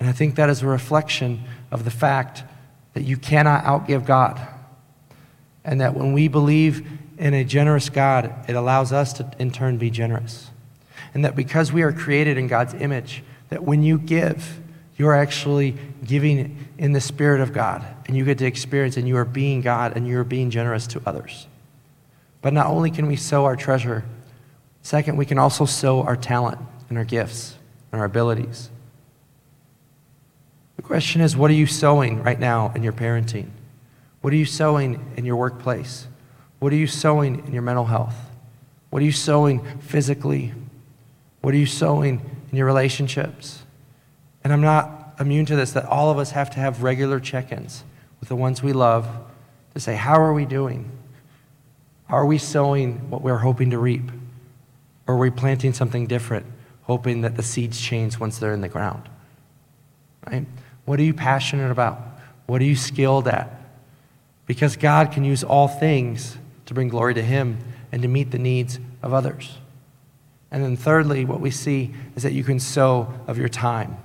And 0.00 0.08
I 0.08 0.12
think 0.12 0.36
that 0.36 0.48
is 0.48 0.62
a 0.62 0.66
reflection 0.66 1.44
of 1.70 1.84
the 1.84 1.90
fact 1.90 2.42
that 2.94 3.02
you 3.02 3.18
cannot 3.18 3.64
outgive 3.64 4.06
God. 4.06 4.40
And 5.62 5.82
that 5.82 5.94
when 5.94 6.14
we 6.14 6.26
believe 6.26 6.88
in 7.18 7.34
a 7.34 7.44
generous 7.44 7.88
God, 7.90 8.32
it 8.48 8.54
allows 8.54 8.92
us 8.92 9.12
to 9.14 9.30
in 9.38 9.50
turn 9.50 9.78
be 9.78 9.90
generous. 9.90 10.50
And 11.14 11.24
that 11.24 11.36
because 11.36 11.72
we 11.72 11.82
are 11.82 11.92
created 11.92 12.38
in 12.38 12.46
God's 12.48 12.74
image, 12.74 13.22
that 13.48 13.64
when 13.64 13.82
you 13.82 13.98
give, 13.98 14.60
you're 14.96 15.14
actually 15.14 15.76
giving 16.04 16.68
in 16.78 16.92
the 16.92 17.00
Spirit 17.00 17.40
of 17.40 17.52
God. 17.52 17.84
And 18.06 18.16
you 18.16 18.24
get 18.24 18.38
to 18.38 18.46
experience, 18.46 18.96
and 18.96 19.06
you 19.06 19.16
are 19.16 19.24
being 19.24 19.60
God, 19.60 19.96
and 19.96 20.06
you 20.06 20.18
are 20.18 20.24
being 20.24 20.50
generous 20.50 20.86
to 20.88 21.02
others. 21.04 21.46
But 22.40 22.52
not 22.52 22.66
only 22.66 22.90
can 22.90 23.06
we 23.06 23.16
sow 23.16 23.44
our 23.44 23.56
treasure 23.56 24.04
Second, 24.88 25.18
we 25.18 25.26
can 25.26 25.38
also 25.38 25.66
sow 25.66 26.02
our 26.02 26.16
talent 26.16 26.58
and 26.88 26.96
our 26.96 27.04
gifts 27.04 27.56
and 27.92 28.00
our 28.00 28.06
abilities. 28.06 28.70
The 30.76 30.82
question 30.82 31.20
is 31.20 31.36
what 31.36 31.50
are 31.50 31.54
you 31.54 31.66
sowing 31.66 32.22
right 32.22 32.40
now 32.40 32.72
in 32.74 32.82
your 32.82 32.94
parenting? 32.94 33.50
What 34.22 34.32
are 34.32 34.36
you 34.36 34.46
sowing 34.46 35.12
in 35.16 35.26
your 35.26 35.36
workplace? 35.36 36.06
What 36.58 36.72
are 36.72 36.76
you 36.76 36.86
sowing 36.86 37.46
in 37.46 37.52
your 37.52 37.62
mental 37.62 37.84
health? 37.84 38.16
What 38.90 39.02
are 39.02 39.04
you 39.04 39.12
sowing 39.12 39.64
physically? 39.80 40.52
What 41.40 41.54
are 41.54 41.58
you 41.58 41.66
sowing 41.66 42.20
in 42.50 42.56
your 42.56 42.66
relationships? 42.66 43.62
And 44.42 44.52
I'm 44.52 44.60
not 44.60 45.14
immune 45.20 45.46
to 45.46 45.56
this, 45.56 45.72
that 45.72 45.84
all 45.84 46.10
of 46.10 46.18
us 46.18 46.32
have 46.32 46.50
to 46.50 46.60
have 46.60 46.82
regular 46.82 47.20
check 47.20 47.52
ins 47.52 47.84
with 48.20 48.28
the 48.28 48.36
ones 48.36 48.62
we 48.62 48.72
love 48.72 49.08
to 49.74 49.80
say, 49.80 49.94
How 49.94 50.20
are 50.20 50.32
we 50.32 50.44
doing? 50.44 50.90
Are 52.08 52.24
we 52.24 52.38
sowing 52.38 53.10
what 53.10 53.22
we're 53.22 53.38
hoping 53.38 53.70
to 53.70 53.78
reap? 53.78 54.10
Or 55.06 55.14
are 55.14 55.18
we 55.18 55.30
planting 55.30 55.72
something 55.72 56.06
different, 56.06 56.46
hoping 56.82 57.20
that 57.22 57.36
the 57.36 57.42
seeds 57.42 57.80
change 57.80 58.18
once 58.18 58.38
they're 58.38 58.54
in 58.54 58.60
the 58.60 58.68
ground? 58.68 59.08
Right? 60.26 60.46
What 60.84 60.98
are 60.98 61.02
you 61.02 61.14
passionate 61.14 61.70
about? 61.70 62.00
What 62.46 62.60
are 62.62 62.64
you 62.64 62.76
skilled 62.76 63.28
at? 63.28 63.50
Because 64.46 64.76
God 64.76 65.12
can 65.12 65.24
use 65.24 65.44
all 65.44 65.68
things 65.68 66.38
to 66.68 66.74
bring 66.74 66.88
glory 66.88 67.14
to 67.14 67.22
Him 67.22 67.56
and 67.90 68.02
to 68.02 68.08
meet 68.08 68.30
the 68.30 68.38
needs 68.38 68.78
of 69.02 69.14
others. 69.14 69.56
And 70.50 70.62
then, 70.62 70.76
thirdly, 70.76 71.24
what 71.24 71.40
we 71.40 71.50
see 71.50 71.94
is 72.14 72.24
that 72.24 72.34
you 72.34 72.44
can 72.44 72.60
sow 72.60 73.10
of 73.26 73.38
your 73.38 73.48
time. 73.48 73.96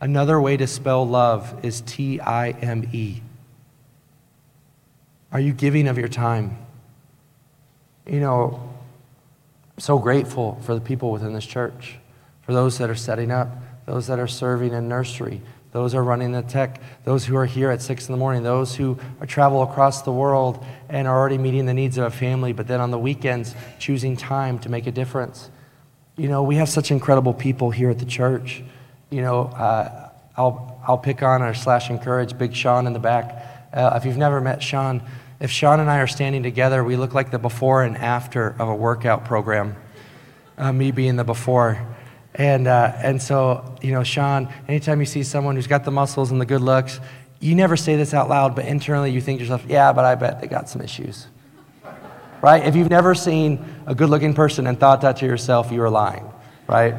Another 0.00 0.40
way 0.40 0.56
to 0.56 0.66
spell 0.66 1.06
love 1.06 1.64
is 1.64 1.80
T 1.80 2.20
I 2.20 2.50
M 2.50 2.88
E. 2.92 3.22
Are 5.30 5.38
you 5.38 5.52
giving 5.52 5.86
of 5.86 5.96
your 5.96 6.08
time? 6.08 6.58
You 8.04 8.18
know, 8.18 8.74
so 9.78 9.98
grateful 9.98 10.60
for 10.62 10.74
the 10.74 10.80
people 10.80 11.12
within 11.12 11.34
this 11.34 11.46
church, 11.46 11.98
for 12.42 12.52
those 12.52 12.78
that 12.78 12.90
are 12.90 12.96
setting 12.96 13.30
up, 13.30 13.48
those 13.86 14.08
that 14.08 14.18
are 14.18 14.26
serving 14.26 14.72
in 14.72 14.88
nursery, 14.88 15.40
those 15.78 15.92
who 15.92 15.98
are 15.98 16.02
running 16.02 16.32
the 16.32 16.42
tech, 16.42 16.82
those 17.04 17.24
who 17.24 17.36
are 17.36 17.46
here 17.46 17.70
at 17.70 17.80
six 17.80 18.08
in 18.08 18.12
the 18.12 18.18
morning, 18.18 18.42
those 18.42 18.74
who 18.74 18.98
travel 19.28 19.62
across 19.62 20.02
the 20.02 20.10
world 20.10 20.66
and 20.88 21.06
are 21.06 21.16
already 21.16 21.38
meeting 21.38 21.66
the 21.66 21.72
needs 21.72 21.96
of 21.98 22.04
a 22.04 22.10
family, 22.10 22.52
but 22.52 22.66
then 22.66 22.80
on 22.80 22.90
the 22.90 22.98
weekends 22.98 23.54
choosing 23.78 24.16
time 24.16 24.58
to 24.58 24.68
make 24.68 24.88
a 24.88 24.90
difference. 24.90 25.50
You 26.16 26.28
know, 26.28 26.42
we 26.42 26.56
have 26.56 26.68
such 26.68 26.90
incredible 26.90 27.32
people 27.32 27.70
here 27.70 27.90
at 27.90 28.00
the 28.00 28.06
church. 28.06 28.60
You 29.10 29.22
know, 29.22 29.42
uh, 29.42 30.10
I'll, 30.36 30.82
I'll 30.84 30.98
pick 30.98 31.22
on 31.22 31.42
or 31.42 31.54
slash 31.54 31.90
encourage 31.90 32.36
Big 32.36 32.56
Sean 32.56 32.88
in 32.88 32.92
the 32.92 32.98
back. 32.98 33.68
Uh, 33.72 33.92
if 33.94 34.04
you've 34.04 34.16
never 34.16 34.40
met 34.40 34.60
Sean, 34.60 35.00
if 35.38 35.52
Sean 35.52 35.78
and 35.78 35.88
I 35.88 35.98
are 35.98 36.08
standing 36.08 36.42
together, 36.42 36.82
we 36.82 36.96
look 36.96 37.14
like 37.14 37.30
the 37.30 37.38
before 37.38 37.84
and 37.84 37.96
after 37.96 38.56
of 38.58 38.68
a 38.68 38.74
workout 38.74 39.24
program, 39.24 39.76
uh, 40.56 40.72
me 40.72 40.90
being 40.90 41.14
the 41.14 41.22
before. 41.22 41.86
And, 42.38 42.68
uh, 42.68 42.92
and 42.96 43.20
so, 43.20 43.74
you 43.82 43.92
know, 43.92 44.04
Sean, 44.04 44.48
anytime 44.68 45.00
you 45.00 45.06
see 45.06 45.24
someone 45.24 45.56
who's 45.56 45.66
got 45.66 45.84
the 45.84 45.90
muscles 45.90 46.30
and 46.30 46.40
the 46.40 46.46
good 46.46 46.60
looks, 46.60 47.00
you 47.40 47.56
never 47.56 47.76
say 47.76 47.96
this 47.96 48.14
out 48.14 48.28
loud, 48.28 48.54
but 48.54 48.64
internally 48.64 49.10
you 49.10 49.20
think 49.20 49.40
to 49.40 49.44
yourself, 49.44 49.64
yeah, 49.68 49.92
but 49.92 50.04
I 50.04 50.14
bet 50.14 50.40
they 50.40 50.46
got 50.46 50.68
some 50.68 50.80
issues. 50.80 51.26
right? 52.40 52.64
If 52.64 52.76
you've 52.76 52.90
never 52.90 53.14
seen 53.14 53.64
a 53.86 53.94
good 53.94 54.08
looking 54.08 54.34
person 54.34 54.68
and 54.68 54.78
thought 54.78 55.00
that 55.00 55.16
to 55.18 55.26
yourself, 55.26 55.72
you 55.72 55.82
are 55.82 55.90
lying, 55.90 56.30
right? 56.68 56.94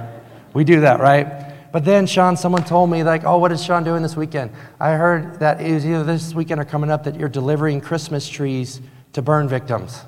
We 0.54 0.66
do 0.66 0.82
that, 0.82 1.00
right? 1.00 1.72
But 1.72 1.86
then, 1.86 2.06
Sean, 2.06 2.36
someone 2.36 2.64
told 2.64 2.90
me, 2.90 3.04
like, 3.04 3.24
oh, 3.24 3.38
what 3.38 3.52
is 3.52 3.64
Sean 3.64 3.84
doing 3.84 4.02
this 4.02 4.18
weekend? 4.18 4.52
I 4.80 4.94
heard 4.94 5.40
that 5.40 5.62
it 5.62 5.72
was 5.72 5.86
either 5.86 6.04
this 6.04 6.34
weekend 6.34 6.60
or 6.60 6.66
coming 6.66 6.90
up 6.90 7.04
that 7.04 7.16
you're 7.16 7.30
delivering 7.30 7.80
Christmas 7.80 8.28
trees 8.28 8.82
to 9.14 9.22
burn 9.22 9.48
victims. 9.48 10.02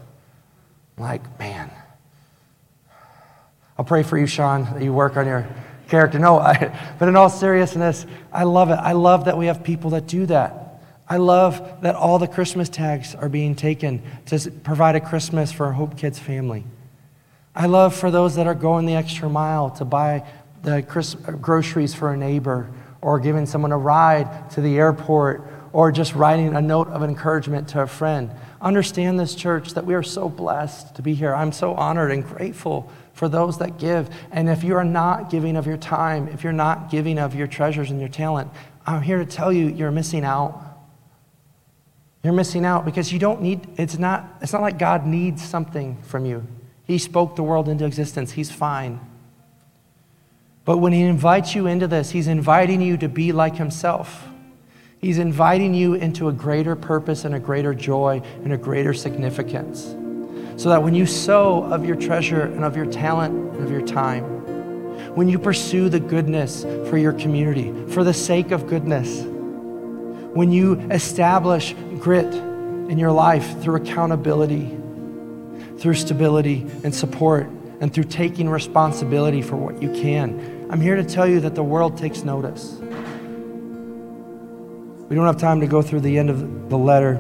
I'm 0.98 1.04
like, 1.04 1.40
man, 1.40 1.72
I'll 3.82 3.86
pray 3.86 4.04
for 4.04 4.16
you, 4.16 4.28
Sean, 4.28 4.66
that 4.66 4.84
you 4.84 4.94
work 4.94 5.18
on 5.18 5.26
your 5.26 5.48
character. 5.88 6.20
No, 6.20 6.38
I, 6.38 6.96
but 7.00 7.10
in 7.10 7.16
all 7.16 7.32
seriousness, 7.32 8.06
I 8.32 8.44
love 8.44 8.70
it. 8.70 8.76
I 8.76 8.92
love 8.92 9.26
that 9.26 9.40
we 9.40 9.48
have 9.48 9.64
people 9.64 9.90
that 9.90 10.06
do 10.06 10.28
that. 10.28 10.84
I 11.10 11.18
love 11.18 11.82
that 11.82 11.96
all 11.96 12.20
the 12.20 12.28
Christmas 12.28 12.70
tags 12.70 13.16
are 13.16 13.28
being 13.28 13.56
taken 13.56 14.04
to 14.28 14.52
provide 14.52 14.96
a 14.96 15.00
Christmas 15.00 15.52
for 15.52 15.66
a 15.66 15.74
Hope 15.74 15.98
Kids 15.98 16.20
family. 16.20 16.64
I 17.56 17.66
love 17.66 17.96
for 17.96 18.12
those 18.12 18.36
that 18.36 18.46
are 18.46 18.54
going 18.54 18.86
the 18.86 18.94
extra 18.94 19.28
mile 19.28 19.72
to 19.72 19.84
buy 19.84 20.30
the 20.62 20.76
uh, 20.76 21.32
groceries 21.32 21.96
for 21.96 22.14
a 22.14 22.18
neighbor, 22.18 22.70
or 23.02 23.20
giving 23.20 23.48
someone 23.48 23.72
a 23.72 23.80
ride 23.80 24.52
to 24.52 24.62
the 24.62 24.78
airport, 24.78 25.42
or 25.74 25.92
just 25.92 26.14
writing 26.14 26.56
a 26.56 26.62
note 26.62 26.90
of 26.90 27.02
encouragement 27.02 27.70
to 27.70 27.82
a 27.82 27.88
friend. 27.88 28.30
Understand 28.62 29.20
this, 29.20 29.34
church, 29.34 29.74
that 29.74 29.88
we 29.88 29.96
are 29.96 30.04
so 30.04 30.30
blessed 30.30 30.94
to 30.98 31.02
be 31.02 31.16
here. 31.16 31.34
I'm 31.34 31.52
so 31.52 31.74
honored 31.74 32.12
and 32.12 32.24
grateful 32.24 32.92
for 33.22 33.30
those 33.30 33.60
that 33.60 33.78
give. 33.78 34.10
And 34.32 34.50
if 34.50 34.64
you 34.64 34.76
are 34.76 34.84
not 34.84 35.30
giving 35.30 35.56
of 35.56 35.68
your 35.68 35.78
time, 35.78 36.28
if 36.30 36.44
you're 36.44 36.52
not 36.52 36.90
giving 36.90 37.20
of 37.20 37.36
your 37.36 37.46
treasures 37.46 37.92
and 37.92 38.00
your 38.00 38.10
talent, 38.10 38.50
I'm 38.84 39.04
here 39.04 39.20
to 39.20 39.28
tell 39.28 39.54
you 39.54 39.68
you're 39.68 39.92
missing 39.92 40.26
out. 40.26 40.60
You're 42.24 42.34
missing 42.34 42.66
out 42.66 42.84
because 42.84 43.14
you 43.14 43.20
don't 43.20 43.44
need, 43.44 43.68
it's 43.78 44.00
not, 44.00 44.28
it's 44.42 44.54
not 44.54 44.64
like 44.64 44.80
God 44.80 45.06
needs 45.06 45.48
something 45.48 46.02
from 46.02 46.26
you. 46.26 46.48
He 46.88 46.98
spoke 46.98 47.36
the 47.36 47.44
world 47.44 47.70
into 47.70 47.86
existence. 47.86 48.32
He's 48.32 48.50
fine. 48.50 49.00
But 50.66 50.80
when 50.80 50.92
he 50.92 51.04
invites 51.04 51.54
you 51.54 51.68
into 51.68 51.86
this, 51.86 52.10
he's 52.10 52.28
inviting 52.28 52.82
you 52.82 52.98
to 52.98 53.08
be 53.08 53.32
like 53.34 53.56
himself. 53.56 54.28
He's 54.98 55.20
inviting 55.20 55.76
you 55.76 55.94
into 55.94 56.28
a 56.28 56.34
greater 56.34 56.76
purpose 56.76 57.24
and 57.24 57.36
a 57.36 57.40
greater 57.40 57.76
joy 57.76 58.24
and 58.44 58.52
a 58.52 58.58
greater 58.58 58.96
significance. 58.96 59.96
So 60.62 60.70
that 60.70 60.84
when 60.84 60.94
you 60.94 61.08
sow 61.08 61.64
of 61.64 61.86
your 61.86 61.96
treasure 61.96 62.44
and 62.44 62.64
of 62.64 62.78
your 62.78 62.86
talent 62.86 63.34
and 63.56 63.64
of 63.64 63.72
your 63.72 63.82
time, 63.82 64.24
when 65.16 65.28
you 65.28 65.40
pursue 65.40 65.90
the 65.90 66.00
goodness 66.00 66.62
for 66.88 67.00
your 67.00 67.14
community, 67.14 67.74
for 67.92 68.04
the 68.04 68.14
sake 68.14 68.52
of 68.52 68.68
goodness, 68.68 69.24
when 69.24 70.52
you 70.52 70.74
establish 70.92 71.74
grit 71.98 72.32
in 72.32 73.00
your 73.00 73.12
life 73.12 73.60
through 73.64 73.78
accountability, 73.78 74.78
through 75.80 75.96
stability 75.96 76.68
and 76.84 76.94
support, 76.94 77.48
and 77.80 77.92
through 77.92 78.04
taking 78.04 78.48
responsibility 78.48 79.42
for 79.42 79.56
what 79.56 79.82
you 79.82 79.90
can, 79.90 80.68
I'm 80.70 80.80
here 80.80 80.96
to 80.96 81.04
tell 81.04 81.26
you 81.26 81.40
that 81.40 81.56
the 81.56 81.64
world 81.64 81.98
takes 81.98 82.22
notice. 82.22 82.74
We 85.10 85.16
don't 85.16 85.26
have 85.26 85.40
time 85.40 85.60
to 85.62 85.68
go 85.68 85.82
through 85.82 86.02
the 86.02 86.20
end 86.20 86.30
of 86.30 86.70
the 86.70 86.78
letter, 86.78 87.16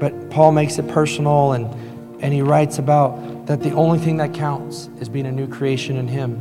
but 0.00 0.30
Paul 0.30 0.50
makes 0.50 0.80
it 0.80 0.88
personal 0.88 1.52
and, 1.52 1.81
and 2.22 2.32
he 2.32 2.40
writes 2.40 2.78
about 2.78 3.46
that 3.46 3.60
the 3.60 3.72
only 3.72 3.98
thing 3.98 4.16
that 4.18 4.32
counts 4.32 4.88
is 5.00 5.08
being 5.08 5.26
a 5.26 5.32
new 5.32 5.48
creation 5.48 5.96
in 5.96 6.06
him. 6.06 6.40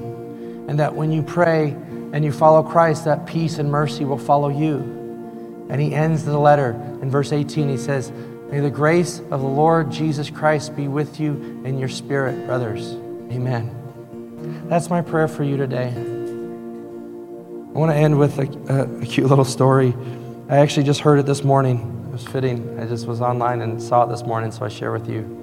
And 0.70 0.80
that 0.80 0.96
when 0.96 1.12
you 1.12 1.24
pray 1.24 1.72
and 2.14 2.24
you 2.24 2.32
follow 2.32 2.62
Christ, 2.62 3.06
that 3.06 3.26
peace 3.26 3.58
and 3.58 3.70
mercy 3.70 4.06
will 4.06 4.20
follow 4.20 4.50
you. 4.50 4.78
And 5.70 5.82
he 5.82 5.94
ends 5.96 6.24
the 6.24 6.38
letter 6.38 6.74
in 7.02 7.10
verse 7.10 7.32
18. 7.32 7.68
He 7.68 7.78
says, 7.78 8.12
May 8.52 8.60
the 8.60 8.70
grace 8.70 9.20
of 9.32 9.42
the 9.42 9.48
Lord 9.48 9.92
Jesus 9.92 10.30
Christ 10.30 10.76
be 10.76 10.88
with 10.88 11.20
you 11.20 11.34
in 11.66 11.80
your 11.80 11.90
spirit, 11.90 12.46
brothers. 12.46 12.92
Amen. 13.32 14.68
That's 14.70 14.90
my 14.90 15.02
prayer 15.02 15.28
for 15.28 15.44
you 15.44 15.58
today. 15.58 15.88
I 15.88 17.74
want 17.74 17.92
to 17.92 17.96
end 17.96 18.20
with 18.20 18.38
a, 18.38 18.44
a, 18.72 19.02
a 19.02 19.06
cute 19.06 19.28
little 19.28 19.46
story. 19.46 19.96
I 20.48 20.58
actually 20.58 20.84
just 20.84 21.00
heard 21.00 21.18
it 21.18 21.26
this 21.26 21.44
morning. 21.44 22.06
It 22.10 22.12
was 22.12 22.28
fitting. 22.28 22.80
I 22.80 22.86
just 22.86 23.08
was 23.08 23.22
online 23.22 23.62
and 23.62 23.82
saw 23.82 24.04
it 24.04 24.10
this 24.10 24.24
morning, 24.24 24.52
so 24.52 24.66
I 24.66 24.70
share 24.70 24.92
with 24.92 25.10
you. 25.10 25.41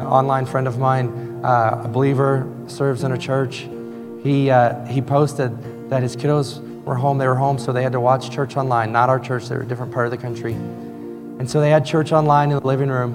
An 0.00 0.06
online 0.06 0.46
friend 0.46 0.66
of 0.66 0.78
mine, 0.78 1.44
uh, 1.44 1.82
a 1.84 1.88
believer, 1.88 2.50
serves 2.66 3.04
in 3.04 3.12
a 3.12 3.18
church. 3.18 3.68
He, 4.22 4.50
uh, 4.50 4.82
he 4.86 5.02
posted 5.02 5.90
that 5.90 6.02
his 6.02 6.16
kiddos 6.16 6.60
were 6.84 6.94
home. 6.94 7.18
They 7.18 7.28
were 7.28 7.34
home, 7.34 7.58
so 7.58 7.70
they 7.70 7.82
had 7.82 7.92
to 7.92 8.00
watch 8.00 8.30
church 8.30 8.56
online. 8.56 8.92
Not 8.92 9.10
our 9.10 9.20
church, 9.20 9.48
they 9.48 9.56
were 9.56 9.62
a 9.62 9.66
different 9.66 9.92
part 9.92 10.06
of 10.06 10.10
the 10.10 10.16
country. 10.16 10.54
And 10.54 11.50
so 11.50 11.60
they 11.60 11.68
had 11.68 11.84
church 11.84 12.12
online 12.12 12.50
in 12.50 12.58
the 12.58 12.66
living 12.66 12.88
room. 12.88 13.12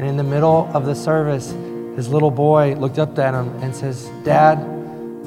And 0.00 0.08
in 0.08 0.16
the 0.16 0.24
middle 0.24 0.68
of 0.74 0.86
the 0.86 0.94
service, 0.94 1.50
his 1.94 2.08
little 2.08 2.32
boy 2.32 2.74
looked 2.74 2.98
up 2.98 3.16
at 3.18 3.32
him 3.32 3.48
and 3.62 3.74
says, 3.74 4.10
Dad, 4.24 4.58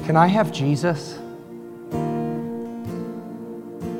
can 0.05 0.17
I 0.17 0.27
have 0.27 0.51
Jesus? 0.51 1.17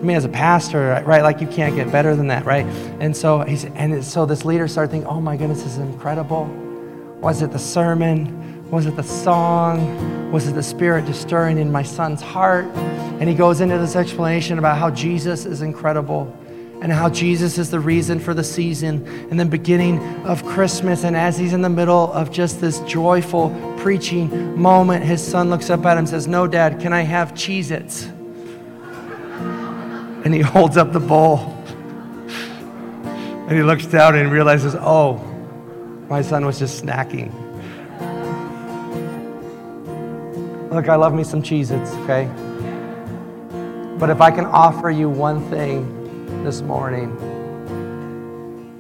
I 0.01 0.04
mean, 0.04 0.17
as 0.17 0.25
a 0.25 0.30
pastor, 0.30 1.04
right? 1.06 1.21
Like 1.21 1.39
you 1.39 1.47
can't 1.47 1.75
get 1.75 1.89
better 1.91 2.15
than 2.15 2.27
that, 2.27 2.43
right? 2.45 2.65
And 2.99 3.15
so 3.15 3.41
he's, 3.41 3.63
and 3.65 4.04
so 4.04 4.25
this 4.25 4.43
leader 4.43 4.67
started 4.67 4.91
thinking, 4.91 5.08
oh 5.08 5.21
my 5.21 5.38
goodness, 5.38 5.63
this 5.63 5.73
is 5.73 5.77
incredible. 5.77 6.49
Was 7.22 7.42
it 7.42 7.52
the 7.52 7.60
sermon? 7.60 8.70
Was 8.70 8.86
it 8.86 8.96
the 8.96 9.04
song? 9.04 10.32
Was 10.32 10.48
it 10.48 10.56
the 10.56 10.64
spirit 10.64 11.06
just 11.06 11.22
stirring 11.22 11.58
in 11.58 11.72
my 11.72 11.84
son's 11.84 12.22
heart? 12.22 12.66
And 12.66 13.30
he 13.30 13.36
goes 13.36 13.62
into 13.62 13.78
this 13.78 13.96
explanation 13.96 14.58
about 14.58 14.78
how 14.78 14.90
Jesus 14.90 15.46
is 15.46 15.62
incredible 15.62 16.36
and 16.82 16.92
how 16.92 17.10
Jesus 17.10 17.58
is 17.58 17.70
the 17.70 17.80
reason 17.80 18.20
for 18.20 18.34
the 18.34 18.44
season 18.44 19.06
and 19.30 19.40
the 19.40 19.46
beginning 19.46 20.00
of 20.26 20.44
Christmas. 20.44 21.04
And 21.04 21.16
as 21.16 21.38
he's 21.38 21.54
in 21.54 21.62
the 21.62 21.70
middle 21.70 22.12
of 22.12 22.32
just 22.32 22.60
this 22.60 22.80
joyful 22.82 23.50
preaching 23.78 24.60
moment, 24.60 25.06
his 25.06 25.26
son 25.26 25.50
looks 25.50 25.70
up 25.70 25.86
at 25.86 25.94
him 25.94 26.00
and 26.00 26.10
says, 26.10 26.28
No, 26.28 26.48
Dad, 26.48 26.80
can 26.80 26.92
I 26.92 27.02
have 27.02 27.34
Cheez 27.34 27.70
Its? 27.70 28.10
and 30.24 30.34
he 30.34 30.42
holds 30.42 30.78
up 30.78 30.92
the 30.92 31.00
bowl. 31.00 31.40
And 33.48 33.52
he 33.52 33.64
looks 33.64 33.86
down 33.86 34.16
and 34.16 34.32
realizes, 34.32 34.76
oh, 34.76 35.18
my 36.12 36.21
son 36.21 36.45
was 36.45 36.60
just 36.60 36.84
snacking. 36.84 37.32
Look, 40.69 40.89
I 40.89 40.95
love 40.97 41.13
me 41.13 41.24
some 41.24 41.41
Cheez 41.41 41.71
Its, 41.71 41.93
okay? 42.00 42.26
But 43.97 44.10
if 44.10 44.19
I 44.19 44.30
can 44.30 44.43
offer 44.43 44.89
you 44.89 45.10
one 45.10 45.50
thing 45.50 46.43
this 46.43 46.60
morning, 46.63 47.15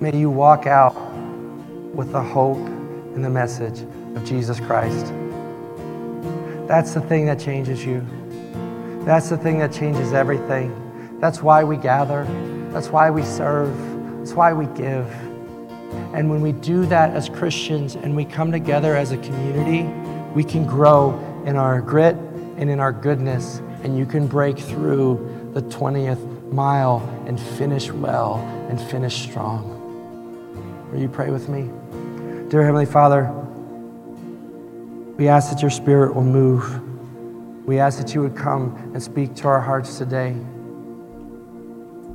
may 0.01 0.13
you 0.13 0.29
walk 0.29 0.67
out 0.67 0.93
with 1.95 2.11
the 2.11 2.21
hope 2.21 2.57
and 2.57 3.23
the 3.23 3.29
message 3.29 3.79
of 4.17 4.25
Jesus 4.25 4.59
Christ. 4.59 5.05
That's 6.67 6.93
the 6.93 7.01
thing 7.01 7.27
that 7.27 7.39
changes 7.39 7.85
you. 7.85 8.05
That's 9.05 9.29
the 9.29 9.37
thing 9.37 9.59
that 9.59 9.71
changes 9.71 10.11
everything. 10.11 11.17
That's 11.21 11.41
why 11.41 11.63
we 11.63 11.77
gather. 11.77 12.25
That's 12.73 12.89
why 12.89 13.09
we 13.09 13.23
serve. 13.23 13.73
That's 14.17 14.33
why 14.33 14.51
we 14.51 14.65
give. 14.77 15.30
And 16.13 16.29
when 16.29 16.41
we 16.41 16.51
do 16.51 16.85
that 16.87 17.15
as 17.15 17.29
Christians 17.29 17.95
and 17.95 18.15
we 18.15 18.25
come 18.25 18.51
together 18.51 18.95
as 18.97 19.13
a 19.13 19.17
community, 19.17 19.83
we 20.35 20.43
can 20.43 20.65
grow 20.65 21.17
in 21.45 21.55
our 21.55 21.79
grit 21.79 22.15
and 22.57 22.69
in 22.69 22.81
our 22.81 22.91
goodness. 22.91 23.61
And 23.83 23.97
you 23.97 24.05
can 24.05 24.27
break 24.27 24.59
through 24.59 25.51
the 25.53 25.61
20th 25.61 26.51
mile 26.51 26.99
and 27.27 27.39
finish 27.39 27.91
well 27.91 28.35
and 28.69 28.79
finish 28.79 29.21
strong. 29.21 29.77
Will 30.91 30.99
you 30.99 31.07
pray 31.07 31.29
with 31.29 31.47
me? 31.47 31.69
Dear 32.49 32.63
Heavenly 32.63 32.85
Father, 32.85 33.31
we 35.17 35.29
ask 35.29 35.49
that 35.49 35.61
your 35.61 35.71
Spirit 35.71 36.13
will 36.13 36.23
move. 36.23 37.65
We 37.65 37.79
ask 37.79 37.97
that 37.99 38.13
you 38.13 38.21
would 38.21 38.35
come 38.35 38.75
and 38.93 39.01
speak 39.01 39.33
to 39.35 39.47
our 39.47 39.61
hearts 39.61 39.97
today. 39.97 40.35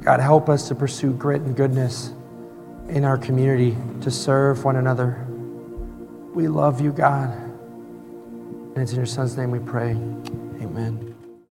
God, 0.02 0.20
help 0.20 0.50
us 0.50 0.68
to 0.68 0.74
pursue 0.74 1.14
grit 1.14 1.40
and 1.40 1.56
goodness 1.56 2.12
in 2.88 3.05
our 3.05 3.18
community, 3.18 3.77
to 4.03 4.11
serve 4.11 4.64
one 4.64 4.77
another. 4.77 5.27
We 6.35 6.49
love 6.49 6.81
you, 6.81 6.92
God. 6.92 7.31
And 7.31 8.79
it's 8.79 8.92
in 8.92 8.96
your 8.96 9.07
Son's 9.07 9.37
name 9.37 9.51
we 9.51 9.59
pray. 9.59 9.96